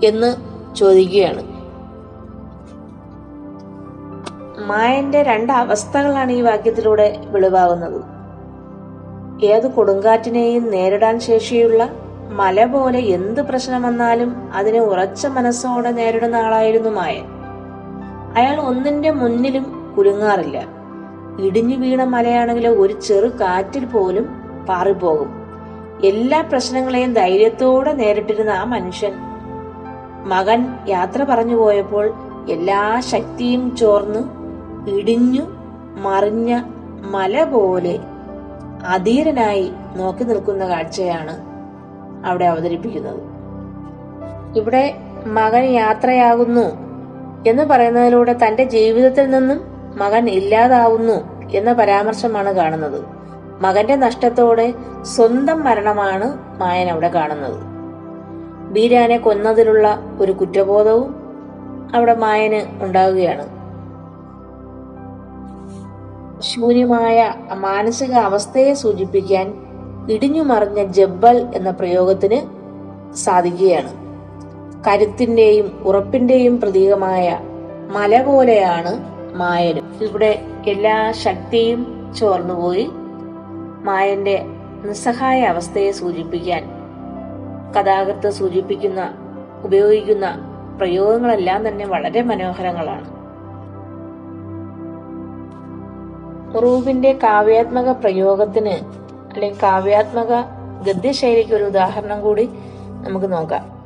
എന്ന് 0.05 0.31
ചോദിക്കുകയാണ്. 0.75 1.43
മായന്റെ 4.67 5.23
രണ്ട് 5.23 5.52
അവസ്ഥകളാണ് 5.52 6.33
ഈ 6.33 6.40
വാക്യത്തിലൂടെ 6.40 7.17
വെളിവാകുന്നത്. 7.26 8.00
ഏത് 9.45 9.67
കൊടുങ്കാറ്റിനെയും 9.71 10.71
നേരിടാൻ 10.71 11.21
ശേഷിയുള്ള 11.21 11.90
മല 12.31 12.65
പോലെ 12.65 12.99
എന്ത് 12.99 13.41
പ്രശ്നം 13.43 13.83
വന്നാലും 13.83 14.53
അതിനെ 14.53 14.81
ഉറച്ച 14.81 15.27
മനസ്സോടെ 15.27 15.91
നേരിടുന്ന 15.91 16.37
ആളായിരുന്നു 16.37 16.91
മായൻ. 16.91 17.25
അയാൾ 18.37 18.61
ഒന്നിന്റെ 18.61 19.11
മുന്നിലും 19.11 19.95
കുലുങ്ങാറില്ല. 19.99 20.67
ഇടിഞ്ഞു 21.41 21.77
വീണ 21.77 22.05
മലയാണെങ്കിൽ 22.05 22.69
ഒരു 22.69 23.01
ചെറു 23.01 23.27
കാറ്റിൽ 23.27 23.85
പോലും 23.85 24.27
പാറിപ്പോകും. 24.69 25.31
എല്ലാ 26.05 26.41
പ്രശ്നങ്ങളെയും 26.41 27.13
ധൈര്യത്തോടെ 27.13 27.93
നേരിട്ടിരുന്ന 27.93 28.51
ആ 28.51 28.65
മനുഷ്യൻ 28.65 29.13
മകൻ 30.25 30.67
യാത്ര 30.89 31.23
പറഞ്ഞു 31.23 31.57
പോയപ്പോൾ 31.57 32.13
എല്ലാ 32.49 33.01
ശക്തിയും 33.01 33.77
ചോർന്ന് 33.77 34.23
ഇടിഞ്ഞു 34.91 35.43
മറിഞ്ഞ 36.01 36.63
മല 37.11 37.45
പോലെ 37.45 37.99
അധീരനായി 38.87 39.73
നോക്കി 39.97 40.25
നിൽക്കുന്ന 40.25 40.69
കാഴ്ചയാണ് 40.69 41.50
അവിടെ 42.27 42.45
അവതരിപ്പിക്കുന്നത്. 42.45 43.21
ഇവിടെ 44.59 44.95
മകൻ 45.27 45.65
യാത്രയാകുന്നു 45.65 46.91
എന്ന് 47.49 47.62
പറയുന്നതിലൂടെ 47.62 48.33
തന്റെ 48.33 48.65
ജീവിതത്തിൽ 48.65 49.31
നിന്നും 49.31 49.61
മകൻ 49.99 50.29
ഇല്ലാതാവുന്നു 50.29 51.47
എന്ന 51.50 51.73
പരാമർശമാണ് 51.73 52.53
കാണുന്നത്. 52.53 53.05
മകന്റെ 53.61 53.97
നഷ്ടത്തോടെ 53.97 54.75
സ്വന്തം 55.03 55.65
മരണമാണ് 55.65 56.59
മായൻ 56.59 56.91
അവിടെ 56.91 57.09
കാണുന്നത്. 57.09 57.61
ബീരാനെ 58.73 59.19
കൊന്നതിലുള്ള 59.19 60.00
ഒരു 60.21 60.33
കുറ്റബോധവും 60.33 61.15
അവിടെ 61.95 62.15
മായന് 62.15 62.85
ഉണ്ടാവുകയാണ്. 62.85 63.61
ശൂന്യമായ 66.41 67.35
മാനസിക 67.55 68.12
അവസ്ഥയെ 68.12 68.75
സൂചിപ്പിക്കാൻ 68.75 69.70
ഇടിഞ്ഞു 70.09 70.42
മറിഞ്ഞ 70.42 70.85
ജബ്ബൽ 70.85 71.50
എന്ന 71.54 71.71
പ്രയോഗത്തിന് 71.71 72.40
സാധിക്കുകയാണ്. 73.14 73.92
കരുത്തിന്റെയും 74.88 75.83
ഉറപ്പിന്റെയും 75.85 76.61
പ്രതീകമായ 76.61 77.38
മല 77.90 78.23
പോലെയാണ് 78.23 79.11
മായനും 79.37 79.85
ഇവിടെ 80.02 80.42
എല്ലാ 80.66 81.12
ശക്തിയും 81.12 82.12
ചോർന്നുപോയി. 82.19 82.90
മായന്റെ 83.83 84.47
നിസ്സഹായ 84.85 85.42
അവസ്ഥയെ 85.42 85.90
സൂചിപ്പിക്കാൻ 85.90 86.62
കഥാകൃത്ത് 87.73 88.30
സൂചിപ്പിക്കുന്ന 88.30 89.14
ഉപയോഗിക്കുന്ന 89.64 90.26
പ്രയോഗങ്ങളെല്ലാം 90.78 91.69
തന്നെ 91.69 91.87
വളരെ 91.87 92.23
മനോഹരങ്ങളാണ്. 92.23 93.21
ഉറൂബിന്റെ 96.57 97.12
കാവ്യാത്മക 97.12 97.90
പ്രയോഗത്തിന് 97.92 99.00
അല്ലെങ്കിൽ 99.35 99.59
കാവ്യാത്മക 99.63 100.29
ഗദ്യശൈലിക്ക് 100.87 101.55
ഒരു 101.55 101.65
ഉദാഹരണം 101.65 102.21
കൂടി 102.21 102.49
നമുക്ക് 103.09 103.33
നോക്കാം. 103.33 103.81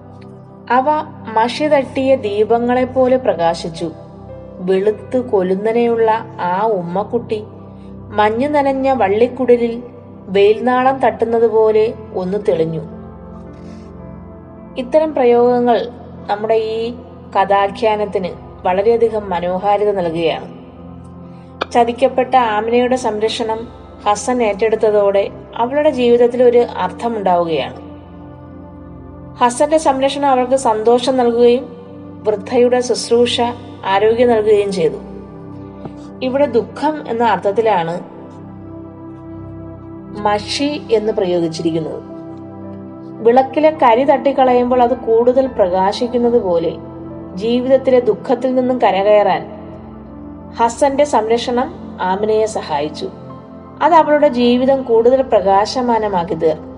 അവ 0.70 0.84
മഷി 1.32 1.64
തട്ടിയ 1.64 2.16
ദീപങ്ങളെ 2.16 2.84
പോലെ 2.84 3.16
പ്രകാശിച്ചു. 3.16 3.92
വെളുത്ത് 4.58 5.18
കൊലുന്നനെയുള്ള 5.18 6.24
ആ 6.40 6.66
ഉമ്മക്കുട്ടി 6.66 7.44
മഞ്ഞു 8.08 8.48
നനഞ്ഞ 8.48 8.90
വള്ളിക്കുടലിൽ 8.90 9.82
വെയിൽനാളം 10.28 10.98
തട്ടുന്നത് 10.98 11.50
പോലെ 11.50 11.94
ഒന്ന് 12.14 12.38
തെളിഞ്ഞു. 12.48 12.80
ഇത്തരം 14.78 15.14
പ്രയോഗങ്ങൾ 15.14 15.88
നമ്മുടെ 16.30 16.54
ഈ 16.54 16.94
കഥാഖ്യാനത്തിന് 17.40 18.28
വളരെയധികം 18.64 19.30
മനോഹാരിത 19.30 19.90
നൽകുകയാണ്. 19.90 20.54
ചതിക്കപ്പെട്ട 21.72 22.34
ആമിനയുടെ 22.36 22.96
സംരക്ഷണം 22.96 23.83
ഹസൻ 24.06 24.42
ഏറ്റെടുത്തതോടെ 24.42 25.30
അവളുടെ 25.56 25.90
ജീവിതത്തിൽ 25.90 26.42
ഒരു 26.42 26.58
അർത്ഥമുണ്ടാവുകയാണ്. 26.58 27.80
ഹസന്റെ 29.36 29.78
സംരക്ഷണം 29.78 30.28
അവൾക്ക് 30.28 30.56
സന്തോഷം 30.56 31.16
നൽകുകയും 31.16 31.64
വൃദ്ധയുടെ 32.24 32.80
ശുശ്രൂഷ 32.80 33.40
ആരോഗ്യം 33.84 34.28
നൽകുകയും 34.28 34.72
ചെയ്തു. 34.72 34.96
ഇവിടെ 36.22 36.46
ദുഃഖം 36.46 37.08
എന്ന 37.08 37.24
അർത്ഥത്തിലാണ് 37.24 38.00
മഷി 40.18 40.82
എന്ന് 40.92 41.12
പ്രയോഗിച്ചിരിക്കുന്നത്. 41.12 42.02
വിളക്കിലെ 43.24 43.70
കരി 43.70 44.04
തട്ടിക്കളയുമ്പോൾ 44.04 44.82
അത് 44.82 44.96
കൂടുതൽ 44.96 45.46
പ്രകാശിക്കുന്നത് 45.46 46.42
പോലെ 46.42 46.72
ജീവിതത്തിലെ 47.34 48.00
ദുഃഖത്തിൽ 48.00 48.54
നിന്നും 48.54 48.78
കരകയറാൻ 48.78 49.42
ഹസന്റെ 50.54 51.04
സംരക്ഷണം 51.04 51.74
ആമിനയെ 52.00 52.46
സഹായിച്ചു. 52.46 53.10
അത് 53.82 53.94
അവളുടെ 53.94 54.28
ജീവിതം 54.28 54.82
കൂടുതൽ 54.82 55.22
പ്രകാശമാനമാക്കി 55.22 56.34
തീർത്തു 56.34 56.74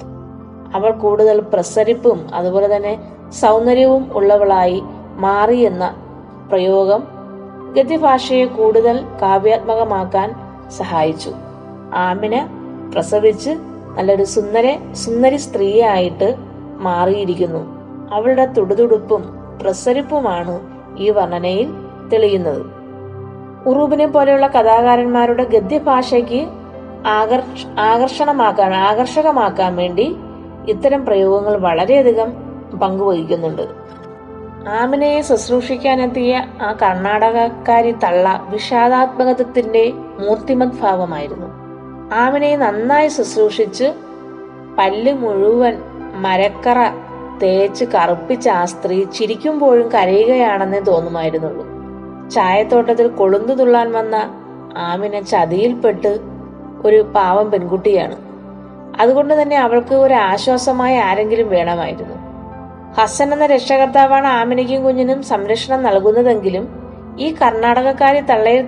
അവൾ 0.75 0.91
കൂടുതൽ 0.91 1.41
പ്രസരിപ്പും 1.41 2.35
അതുപോലെ 2.35 2.77
തന്നെ 2.77 2.99
സൗന്ദര്യവും 3.31 4.13
ഉള്ളവളായി 4.13 4.83
മാറി 5.17 5.57
എന്ന 5.57 5.97
പ്രയോഗം 6.49 7.03
ഗദ്യഭാഷയെ 7.73 8.45
കൂടുതൽ 8.45 9.05
കാവ്യാത്മകമാക്കാൻ 9.23 10.35
സഹായിച്ചു. 10.71 11.31
ആമിന് 11.95 12.67
പ്രസവിച്ച് 12.93 13.51
നല്ലൊരു 13.97 14.25
സുന്ദര 14.25 14.77
സുന്ദരി 14.93 15.37
സ്ത്രീയായിട്ട് 15.37 16.35
മാറിയിരിക്കുന്നു. 16.79 17.77
അവളുടെ 18.15 18.47
തുടുതുടുപ്പും 18.47 19.25
പ്രസരിപ്പുമാണ് 19.63 20.61
ഈ 20.99 21.11
വർണനയിൽ 21.11 21.71
തെളിയുന്നത്. 22.13 22.67
ഉറൂബിനെ 23.67 24.07
പോലെയുള്ള 24.07 24.47
കഥാകാരന്മാരുടെ 24.47 25.45
ഗദ്യഭാഷയ്ക്ക് 25.45 26.47
ആകർഷ 27.07 27.67
ആകർഷണമാക്കാൻ 27.79 28.75
ആകർഷകമാക്കാൻ 28.75 29.77
വേണ്ടി 29.77 30.17
ഇത്തരം 30.69 31.07
പ്രയോഗങ്ങൾ 31.07 31.57
വളരെയധികം 31.57 32.33
പങ്കുവഹിക്കുന്നുണ്ട്. 32.79 33.87
ആമിനയെ 34.69 35.21
ശുശ്രൂഷിക്കാനെത്തിയ 35.21 36.47
ആ 36.63 36.73
കർണാടകക്കാരി 36.73 37.93
തള്ള 37.93 38.47
വിഷാദാത്മകത്വത്തിന്റെ 38.49 39.93
മൂർത്തിമത് 39.95 40.81
ഭാവമായിരുന്നു 40.83 41.47
ആമിനയെ 42.15 42.57
നന്നായി 42.57 43.09
ശുശ്രൂഷിച്ച് 43.09 43.93
പല്ല് 44.79 45.13
മുഴുവൻ 45.13 45.79
മരക്കറ 46.15 46.79
തേച്ച് 47.43 47.85
കറുപ്പിച്ച 47.85 48.49
ആ 48.49 48.65
സ്ത്രീ 48.65 49.05
ചിരിക്കുമ്പോഴും 49.05 49.89
കരയുകയാണെന്നേ 49.89 50.81
തോന്നുമായിരുന്നുള്ളൂ. 50.81 51.67
ചായത്തോട്ടത്തിൽ 52.29 53.09
കൊളുന്തു 53.09 53.53
തുള്ളാൻ 53.53 53.93
വന്ന 53.93 54.15
ആമിന 54.77 55.21
ചതിയിൽപ്പെട്ട് 55.21 56.36
ഒരു 56.87 57.03
പാവം 57.15 57.51
പെൺകുട്ടിയാണ്. 57.51 58.17
അതുകൊണ്ട് 59.01 59.43
തന്നെ 59.43 59.57
അവൾക്ക് 59.57 59.95
ഒരു 59.95 60.15
ആശ്വാസമായ 60.15 60.99
ആരെങ്കിലും 60.99 61.49
വേണമായിരുന്നു. 61.49 62.17
ഹസൻ 62.95 63.33
എന്ന 63.33 63.47
രക്ഷകർത്താവാണ് 63.47 64.27
ആമിനയ്ക്കും 64.27 64.85
കുഞ്ഞിനും 64.85 65.23
സംരക്ഷണം 65.23 65.83
നൽകുന്നതെങ്കിലും 65.83 66.69
ഈ 67.19 67.35
കർണാടകക്കാരി 67.43 68.21
തള്ളയിൽ 68.21 68.67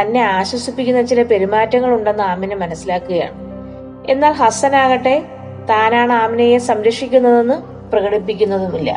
തന്നെ 0.00 0.20
ആശ്വസിപ്പിക്കുന്ന 0.20 1.02
ചില 1.02 1.22
പെരുമാറ്റങ്ങൾ 1.22 1.94
ഉണ്ടെന്ന് 1.94 2.22
ആമിന 2.22 2.54
മനസ്സിലാക്കുകയാണ്. 2.54 3.36
എന്നാൽ 4.10 4.32
ഹസനാകട്ടെ 4.32 5.22
താനാണ് 5.68 6.12
ആമിനയെ 6.12 6.58
സംരക്ഷിക്കുന്നതെന്ന് 6.58 7.54
പ്രകടിപ്പിക്കുന്നതുമില്ല. 7.92 8.90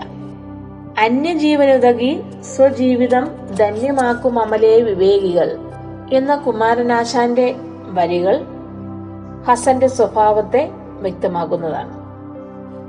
അന്യജീവനുതകി 0.99 2.21
സ്വജീവിതം 2.55 3.25
ധന്യമാക്കും 3.59 4.39
അമലേ 4.39 4.81
വിവേകികൾ 4.81 5.57
എന്ന 6.13 6.35
കുമാരനാശാന്റെ 6.35 7.55
വരികൾ 7.93 8.45
ഹസന്റെ 9.47 9.87
സ്വഭാവത്തെ 9.87 10.71
വ്യക്തമാക്കുന്നതാണ്. 10.73 11.99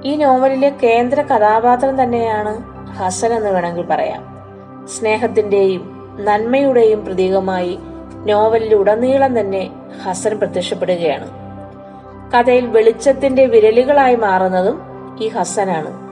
ഈ 0.05 0.17
നോവലിലെ 0.17 0.71
കേന്ദ്ര 0.71 1.23
കഥാപാത്രം 1.23 2.03
തന്നെയാണ് 2.03 2.63
ഹസൻ 2.91 3.33
എന്ന് 3.33 3.51
വേണമെങ്കിൽ 3.51 3.87
പറയാം. 3.87 4.47
സ്നേഹത്തിന്റെയും 4.89 6.17
നന്മയുടെയും 6.21 7.05
പ്രതീകമായി 7.05 7.79
നോവലിലുടനീളം 8.27 9.41
തന്നെ 9.41 9.71
ഹസൻ 10.05 10.39
പ്രത്യക്ഷപ്പെടുകയാണ്. 10.39 11.31
കഥയിൽ 12.33 12.67
വെളിച്ചത്തിന്റെ 12.67 13.47
വിരലുകളായി 13.47 14.17
മാറുന്നതും 14.17 14.81
ഈ 15.21 15.29
ഹസനാണ്. 15.29 16.11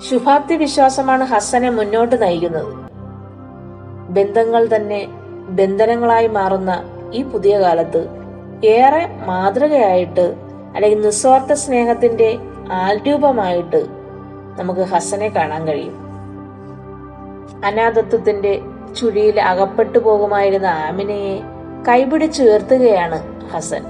ശുഭാപ്തി 0.00 0.54
വിശ്വാസമാണ് 0.54 1.24
ഹസനെ 1.24 1.70
മുന്നോട്ട് 1.70 2.22
നയിക്കുന്നത്. 2.22 2.84
ബന്ധങ്ങൾ 4.08 4.68
തന്നെ 4.76 5.08
ബന്ധനങ്ങളായി 5.48 6.26
മാറുന്ന 6.26 6.82
ഈ 7.14 7.22
പുതിയ 7.22 7.58
കാലത്ത് 7.58 8.08
ഏറെ 8.64 9.16
മാതൃകയായിട്ട് 9.26 10.34
അല്ലെങ്കിൽ 10.74 11.00
നിസ്വാർത്ഥ 11.00 11.52
സ്നേഹത്തിന്റെ 11.52 12.38
ആൽരൂപമായിട്ട് 12.72 13.86
നമുക്ക് 14.58 14.80
ഹസനെ 14.80 15.28
കാണാൻ 15.28 15.66
കഴിയും. 15.66 15.96
അനാഥത്വത്തിന്റെ 17.64 18.60
ചുഴിയിൽ 19.00 19.40
അകപ്പെട്ടു 19.40 19.98
പോകുമായിരുന്ന 19.98 20.66
ആമിനയെ 20.66 21.40
കൈപിടിച്ചുയർത്തുകയാണ് 21.88 23.46
ഹസൻ. 23.50 23.84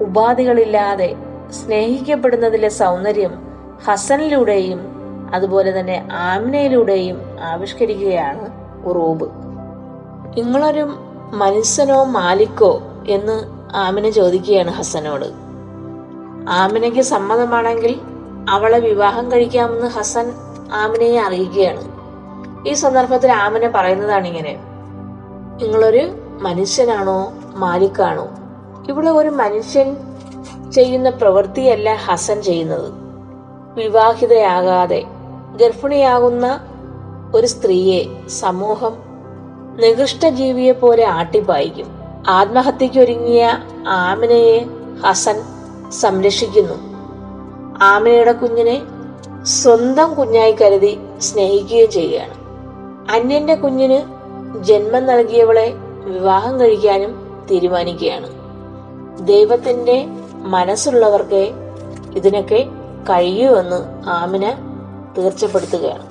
ഉപാധികളില്ലാതെ 0.00 1.14
സ്നേഹിക്കപ്പെടുന്നതിലെ 1.50 2.68
സൗന്ദര്യം 2.68 3.32
ഹസനിലൂടെയും 3.86 4.80
അതുപോലെ 5.34 5.80
തന്നെ 5.80 6.08
ആമിനയിലൂടെയും 6.12 7.20
ആവിഷ്കരിക്കുകയാണ് 7.40 8.46
ഉറൂബ്. 8.86 9.28
നിങ്ങളൊരു 10.38 10.84
മനുഷ്യനോ 11.34 12.04
മാലിക്കോ 12.04 12.82
എന്ന് 13.08 13.58
ആമിന 13.74 14.10
ചോദിക്കുകയാണ് 14.10 14.70
ഹസനോട്. 14.70 15.24
ആമിനയ്ക്ക് 16.48 17.00
സമ്മതമാണെങ്കിൽ 17.00 18.00
അവളെ 18.50 18.78
വിവാഹം 18.78 19.32
കഴിക്കാമെന്ന് 19.32 19.86
ഹസൻ 19.86 20.32
ആമിനയെ 20.72 21.20
അറിയിക്കുകയാണ്. 21.20 21.98
ഈ 22.68 22.72
സന്ദർഭത്തിൽ 22.72 23.32
ആമിന 23.32 23.72
പറയുന്നതാണ് 23.74 24.26
ഇങ്ങനെ 24.26 24.56
നിങ്ങളൊരു 25.62 26.10
മനുഷ്യനാണോ 26.40 27.32
മാലിക്കാണോ? 27.54 28.28
ഇവിടെ 28.88 29.10
ഒരു 29.10 29.28
മനുഷ്യൻ 29.28 29.96
ചെയ്യുന്ന 30.72 31.10
പ്രവൃത്തിയല്ല 31.10 31.94
ഹസൻ 31.94 32.42
ചെയ്യുന്നത്. 32.42 32.92
വിവാഹിതയാകാതെ 33.74 35.04
ഗർഭിണിയാകുന്ന 35.56 36.60
ഒരു 37.34 37.46
സ്ത്രീയെ 37.46 38.28
സമൂഹം 38.28 39.07
നികൃഷ്ട 39.78 40.26
ജീവിയെ 40.26 40.72
പോലെ 40.72 41.04
ആട്ടിപ്പായിക്കും. 41.04 41.86
ആത്മഹത്യക്കൊരുങ്ങിയ 42.28 43.52
ആമിനയെ 43.88 44.66
ഹസൻ 45.06 45.42
സംരക്ഷിക്കുന്നു. 45.90 46.74
ആമിനയുടെ 47.82 48.32
കുഞ്ഞിനെ 48.32 48.82
സ്വന്തം 49.42 50.14
കുഞ്ഞായി 50.14 50.52
കരുതി 50.52 50.98
സ്നേഹിക്കുകയും 51.18 51.90
ചെയ്യുകയാണ്. 51.90 52.34
അന്യന്റെ 53.10 53.54
കുഞ്ഞിന് 53.54 54.02
ജന്മം 54.64 55.06
നൽകിയവളെ 55.06 55.72
വിവാഹം 56.04 56.60
കഴിക്കാനും 56.60 57.44
തീരുമാനിക്കുകയാണ്. 57.50 58.30
ദൈവത്തിന്റെ 59.26 60.06
മനസ്സുള്ളവർക്ക് 60.32 61.50
ഇതിനൊക്കെ 62.16 62.66
കഴിയുമെന്ന് 63.10 64.08
ആമിന 64.08 64.52
തീർച്ചപ്പെടുത്തുകയാണ്. 65.18 66.06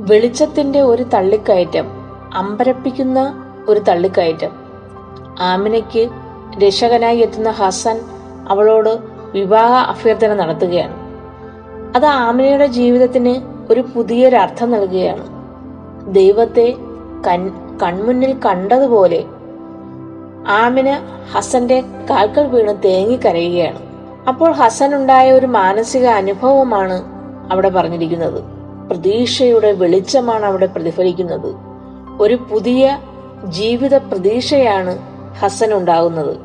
വെളിച്ചത്തിന്റെ 0.00 0.80
ഒരു 0.80 1.02
തള്ളിക്കയറ്റം 1.02 1.99
അമ്പരപ്പിക്കുന്ന 2.34 3.44
ഒരു 3.68 3.80
തള്ളിക്കയറ്റം. 3.80 4.50
ആമിനയ്ക്ക് 5.40 6.10
രക്ഷകനായി 6.66 7.18
എത്തുന്ന 7.18 7.50
ഹസൻ 7.50 8.00
അവളോട് 8.48 8.98
വിവാഹ 9.32 9.72
അഭ്യർത്ഥന 9.72 10.34
നടത്തുകയാണ്. 10.34 10.94
അത് 11.96 12.06
ആമിനയുടെ 12.06 12.66
ജീവിതത്തിന് 12.66 13.42
ഒരു 13.72 13.84
പുതിയൊരർത്ഥം 13.96 14.70
നൽകുകയാണ്. 14.70 15.26
ദൈവത്തെ 16.14 16.76
കൺ 17.26 17.50
കൺമുന്നിൽ 17.82 18.36
കണ്ടതുപോലെ 18.46 19.24
ആമിന 20.46 20.90
ഹസന്റെ 21.34 21.80
കാൽക്കൾ 22.10 22.46
വീണ് 22.46 22.82
തേങ്ങിക്കരയുകയാണ് 22.84 23.78
അപ്പോൾ 24.28 24.52
ഹസൻ 24.52 24.94
ഉണ്ടായ 24.94 25.32
ഒരു 25.32 25.46
മാനസിക 25.46 26.06
അനുഭവമാണ് 26.06 27.02
അവിടെ 27.52 27.68
പറഞ്ഞിരിക്കുന്നത്. 27.68 28.44
പ്രതീക്ഷയുടെ 28.88 29.72
വെളിച്ചമാണ് 29.72 30.44
അവിടെ 30.44 30.66
പ്രതിഫലിക്കുന്നത്. 30.66 31.69
ഒരു 32.20 32.34
പുതിയ 32.34 32.98
ജീവിത 33.44 33.96
പ്രതീക്ഷയാണ് 33.96 34.98
ഹസൻ 35.38 35.74
ഉണ്ടാകുന്നത്. 35.74 36.36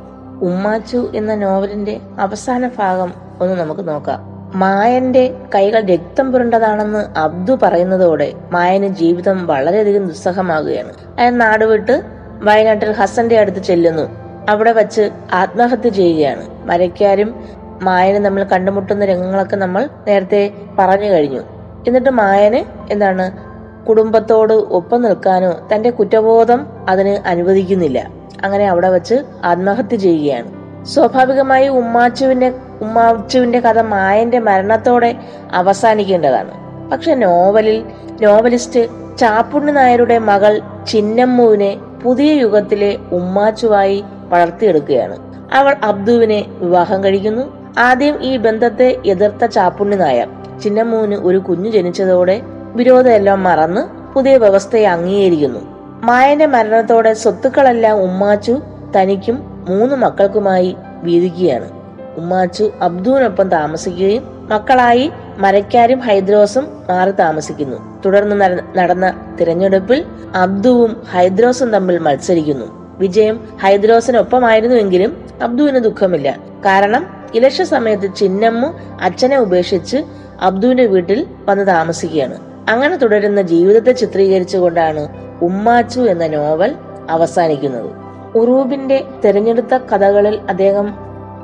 ഉമ്മാച്ചു 0.41 1.11
എന്ന 1.15 1.35
നോവലിന്റെ 1.35 1.99
അവസാന 2.19 2.67
ഭാഗം 2.67 3.13
ഒന്ന് 3.41 3.55
നമുക്ക് 3.55 3.87
നോക്കാം. 3.87 4.19
മായന്റെ 4.59 5.35
കൈകൾ 5.55 5.85
രക്തം 5.85 6.31
പുരണ്ടതാണെന്ന് 6.31 7.19
അബ്ദു 7.19 7.59
പറയുന്നതോടെ 7.63 8.33
മായന് 8.51 8.87
ജീവിതം 8.87 9.47
വളരെയധികം 9.47 10.07
ദുസ്സഹമാകുകയാണ്. 10.07 10.93
അയാൾ 11.19 11.31
നാടുവിട്ട് 11.31 12.01
വയനാട്ടിൽ 12.41 12.91
ഹസന്റെ 12.91 13.39
അടുത്ത് 13.39 13.57
ചെല്ലുന്നു. 13.57 14.03
അവിടെ 14.49 14.71
വച്ച് 14.71 15.09
ആത്മഹത്യ 15.33 15.89
ചെയ്യുകയാണ്. 15.89 16.65
മരക്കാരും 16.65 17.43
മായനും 17.81 18.23
നമ്മൾ 18.23 18.43
കണ്ടുമുട്ടുന്ന 18.43 19.05
രംഗങ്ങളൊക്കെ 19.05 19.55
നമ്മൾ 19.55 19.89
നേരത്തെ 20.07 20.51
പറഞ്ഞു 20.79 21.05
കഴിഞ്ഞു. 21.05 21.41
എന്നിട്ട് 21.87 22.09
മായന് 22.09 22.91
എന്താണ് 22.91 23.44
കുടുംബത്തോട് 23.89 24.53
ഒപ്പം 24.53 25.01
നിൽക്കാനോ 25.01 25.67
തന്റെ 25.73 25.89
കുറ്റബോധം 25.89 26.67
അതിന് 26.89 27.27
അനുവദിക്കുന്നില്ല. 27.27 28.07
അങ്ങനെ 28.43 28.67
അവിടെ 28.67 28.89
വച്ച് 28.89 29.15
ആത്മഹത്യ 29.43 29.95
ചെയ്യുകയാണ്. 29.95 30.65
സ്വാഭാവികമായി 30.85 31.67
ഉമ്മാച്ചുവിന്റെ 31.67 32.53
ഉമ്മാച്ചുവിന്റെ 32.81 33.59
കഥ 33.59 33.79
മായന്റെ 33.79 34.39
മരണത്തോടെ 34.39 35.15
അവസാനിക്കേണ്ടതാണ്. 35.51 36.51
പക്ഷെ 36.91 37.15
നോവലിൽ 37.15 37.85
നോവലിസ്റ്റ് 38.21 38.79
ചാപ്പുണ്ണി 39.17 39.71
നായരുടെ 39.71 40.17
മകൾ 40.17 40.61
ചിന്നമ്മുവിനെ 40.87 41.77
പുതിയ 42.03 42.33
യുഗത്തിലെ 42.33 42.97
ഉമ്മാച്ചുവായി 43.11 44.03
വളർത്തിയെടുക്കുകയാണ്. 44.29 45.17
അവൾ 45.53 45.75
അബ്ദുവിനെ 45.83 46.45
വിവാഹം 46.47 47.03
കഴിക്കുന്നു. 47.03 47.73
ആദ്യം 47.79 48.23
ഈ 48.23 48.37
ബന്ധത്തെ 48.37 48.97
എതിർത്ത 49.05 49.45
ചാപ്പുണ്ണി 49.45 49.95
നായർ. 49.95 50.59
ചിന്നമ്മുവിന് 50.63 51.15
ഒരു 51.15 51.37
കുഞ്ഞു 51.37 51.69
ജനിച്ചതോടെ 51.69 52.41
വിരോധമെല്ലാം 52.75 53.43
മറന്ന് 53.43 54.13
പുതിയ 54.13 54.37
വ്യവസ്ഥയെ 54.37 54.85
അംഗീകരിക്കുന്നു. 54.85 55.59
മായന്റെ 56.03 56.45
മരണത്തോടെ 56.45 57.13
സ്വത്തുക്കളെല്ലാം 57.13 57.97
ഉമ്മാച്ചു 57.97 58.61
തനിക്കും 58.95 59.65
മൂന്ന് 59.69 59.95
മക്കൾക്കുമായി 59.95 60.75
വീതിക്കുകയാണ്. 61.03 61.71
ഉമ്മാച്ചു 62.17 62.71
അബ്ദുവിനൊപ്പം 62.81 63.49
താമസിക്കുകയും 63.49 64.49
മക്കളായി 64.51 65.11
മരക്കാരും 65.37 65.99
ഹൈദ്രോസും 65.99 66.67
മാറി 66.89 67.11
താമസിക്കുന്നു. 67.11 68.01
തുടർന്ന് 68.05 68.41
നട- 68.41 68.63
നടന്ന 68.75 69.35
തിരഞ്ഞെടുപ്പിൽ 69.41 70.05
അബ്ദുവും 70.35 71.03
ഹൈദ്രോസും 71.11 71.71
തമ്മിൽ 71.71 71.97
മത്സരിക്കുന്നു. 71.97 72.97
വിജയം 72.97 73.47
ഹൈദ്രോസിനൊപ്പമായിരുന്നുവെങ്കിലും 73.61 75.25
അബ്ദുവിന് 75.41 75.79
ദുഃഖമില്ല. 75.79 76.37
കാരണം 76.65 77.25
ഇലക്ഷ 77.35 77.61
സമയത്ത് 77.61 78.15
ചിന്നമ്മു 78.15 78.67
അച്ഛനെ 79.01 79.37
ഉപേക്ഷിച്ച് 79.37 79.97
അബ്ദുവിന്റെ 80.41 80.85
വീട്ടിൽ 80.85 81.27
വന്ന് 81.45 81.67
താമസിക്കുകയാണ്. 81.67 82.54
അങ്ങനെ 82.69 82.95
തുടരുന്ന 82.95 83.41
ജീവിതത്തെ 83.41 83.91
ചിത്രീകരിച്ചുകൊണ്ടാണ് 83.91 85.07
ഉമ്മാച്ചു 85.41 86.01
എന്ന 86.01 86.27
നോവൽ 86.27 86.75
അവസാനിക്കുന്നത്. 87.09 87.89
ഉറൂബിന്റെ 88.37 89.03
തെരഞ്ഞെടുത്ത 89.25 89.77
കഥകളിൽ 89.77 90.39
അദ്ദേഹം 90.49 90.93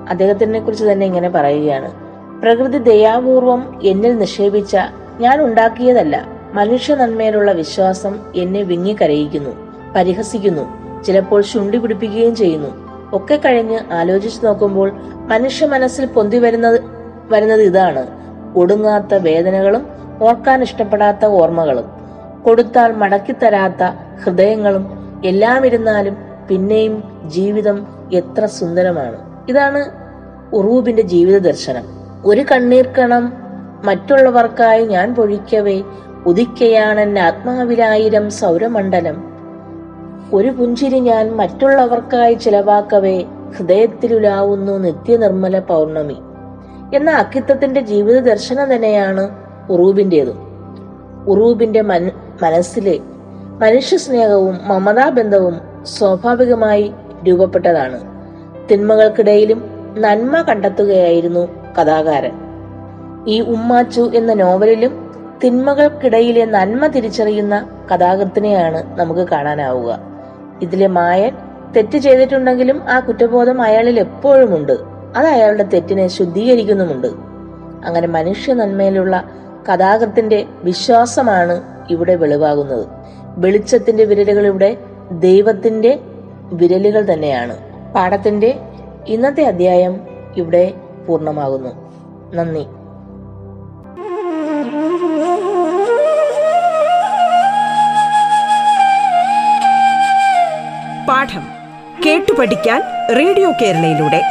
അദ്ദേഹത്തിനെ 0.09 0.59
കുറിച്ച് 0.59 0.85
തന്നെ 0.85 1.05
ഇങ്ങനെ 1.05 1.29
പറയുകയാണ്. 1.29 1.91
പ്രകൃതി 2.41 2.77
ദയാപൂർവം 2.77 3.79
എന്നിൽ 3.83 4.17
നിക്ഷേപിച്ച 4.17 4.77
ഞാൻ 5.19 5.41
ഉണ്ടാക്കിയതല്ല. 5.41 6.25
മനുഷ്യ 6.53 6.95
നന്മയിലുള്ള 6.95 7.51
വിശ്വാസം 7.51 8.19
എന്നെ 8.35 8.63
വിങ്ങിക്കരയിക്കുന്നു 8.63 9.49
പരിഹസിക്കുന്നു 9.95 10.81
ചിലപ്പോൾ 11.03 11.41
ചുണ്ടി 11.41 11.77
പിടിപ്പിക്കുകയും 11.77 12.35
ചെയ്യുന്നു. 12.35 12.69
ഒക്കെ 13.13 13.35
കഴിഞ്ഞ് 13.35 13.93
ആലോചിച്ചു 13.93 14.45
നോക്കുമ്പോൾ 14.45 14.91
മനുഷ്യ 15.13 15.65
മനസ്സിൽ 15.65 16.05
പൊന്തി 16.05 16.37
വരുന്നത് 16.37 16.81
വരുന്നത് 17.29 17.61
ഇതാണ്. 17.61 18.07
ഒടുങ്ങാത്ത 18.55 19.13
വേദനകളും 19.13 20.00
ഓർക്കാൻ 20.21 20.61
ഇഷ്ടപ്പെടാത്ത 20.61 21.25
ഓർമ്മകളും 21.25 21.85
കൊടുത്താൽ 22.45 22.91
മടക്കിത്തരാത്ത 22.91 23.83
ഹൃദയങ്ങളും 24.23 25.01
എല്ലാം 25.25 25.65
ഇരുന്നാലും 25.65 26.17
പിന്നെയും 26.47 27.21
ജീവിതം 27.27 27.87
എത്ര 28.13 28.45
സുന്ദരമാണ്. 28.45 29.45
ഇതാണ് 29.49 29.85
ഉറൂബിന്റെ 30.53 31.01
ജീവിത 31.01 31.37
ദർശനം. 31.37 31.83
ഒരു 32.25 32.41
കണ്ണീർ 32.41 32.87
കണം 32.87 33.33
മറ്റുള്ളവർക്കായി 33.83 34.85
ഞാൻ 34.85 35.15
പൊഴിക്കവേ 35.15 35.83
ഉദിക്കയാണെന്റെ 36.25 37.21
ആത്മാവിലായിരം 37.21 38.29
സൗരമണ്ഡലം. 38.29 39.23
ഒരു 40.33 40.47
പുഞ്ചിരി 40.47 40.99
ഞാൻ 40.99 41.31
മറ്റുള്ളവർക്കായി 41.31 42.33
ചിലവാക്കവേ 42.33 43.23
ഹൃദയത്തിലുലാവുന്നു 43.57 44.77
നിത്യനിർമ്മല 44.77 45.59
പൗർണമി. 45.59 46.17
എന്ന 46.95 47.11
അക്കിത്തത്തിന്റെ 47.11 47.81
ജീവിത 47.81 48.19
ദർശനം 48.19 48.75
തന്നെയാണ് 48.75 49.40
ഉറൂബിന്റേതും. 49.69 50.51
ഉറൂബിന്റെ 51.27 51.81
മന 51.81 52.11
മനസ്സിലെ 52.43 52.99
മനുഷ്യ 53.61 53.97
സ്നേഹവും 53.97 54.59
മമതാബന്ധവും 54.63 55.61
സ്വാഭാവികമായി 55.83 56.91
രൂപപ്പെട്ടതാണ്. 57.27 57.99
തിന്മകൾക്കിടയിലും 58.71 59.69
നന്മ 59.97 60.41
കണ്ടെത്തുകയായിരുന്നു 60.41 61.47
കഥാകാരൻ. 61.81 62.31
ഈ 63.27 63.41
ഉമ്മാച്ചു 63.41 64.11
എന്ന 64.15 64.33
നോവലിലും 64.33 65.11
തിന്മകൾക്കിടയിലെ 65.43 66.45
നന്മ 66.45 66.87
തിരിച്ചറിയുന്ന 66.87 67.69
കഥാകൃത്തിനെയാണ് 67.93 68.99
നമുക്ക് 68.99 69.21
കാണാനാവുക. 69.21 69.99
ഇതിലെ 70.61 70.87
മായൻ 70.87 71.35
തെറ്റ് 71.75 71.97
ചെയ്തിട്ടുണ്ടെങ്കിലും 71.97 72.81
ആ 72.89 72.99
കുറ്റബോധം 72.99 73.61
അയാളിൽ 73.61 73.99
എപ്പോഴുമുണ്ട്. 73.99 74.77
അത് 75.15 75.27
അയാളുടെ 75.27 75.63
തെറ്റിനെ 75.63 76.07
ശുദ്ധീകരിക്കുന്നുമുണ്ട്. 76.07 77.07
അങ്ങനെ 77.85 78.07
മനുഷ്യ 78.07 78.53
നന്മയിലുള്ള 78.53 79.23
കഥാകൃത്തിന്റെ 79.69 80.45
വിശ്വാസമാണ് 80.63 81.61
ഇവിടെ 81.89 82.15
വെളിവാകുന്നത്. 82.15 82.87
വെളിച്ചത്തിന്റെ 83.37 84.05
വിരലുകൾ 84.05 84.47
ഇവിടെ 84.47 84.77
ദൈവത്തിന്റെ 85.11 85.99
വിരലുകൾ 86.53 87.13
തന്നെയാണ്. 87.13 87.57
പാഠത്തിന്റെ 87.93 88.59
ഇന്നത്തെ 89.07 89.43
അധ്യായം 89.43 90.07
ഇവിടെ 90.37 90.73
പൂർണമാകുന്നു. 91.07 91.69
നന്ദി. 92.35 92.63
പാഠം 101.09 101.43
കേട്ടു 102.05 102.33
പഠിക്കാൻ 102.39 102.81
റേഡിയോ 103.17 103.51
കേരളയിലൂടെ. 103.61 104.21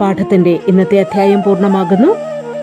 പാഠത്തിന്റെ 0.00 0.58
ഇന്നത്തെ 0.68 1.00
അധ്യായം 1.00 1.42
പൂർണമാകുന്നു. 1.42 2.33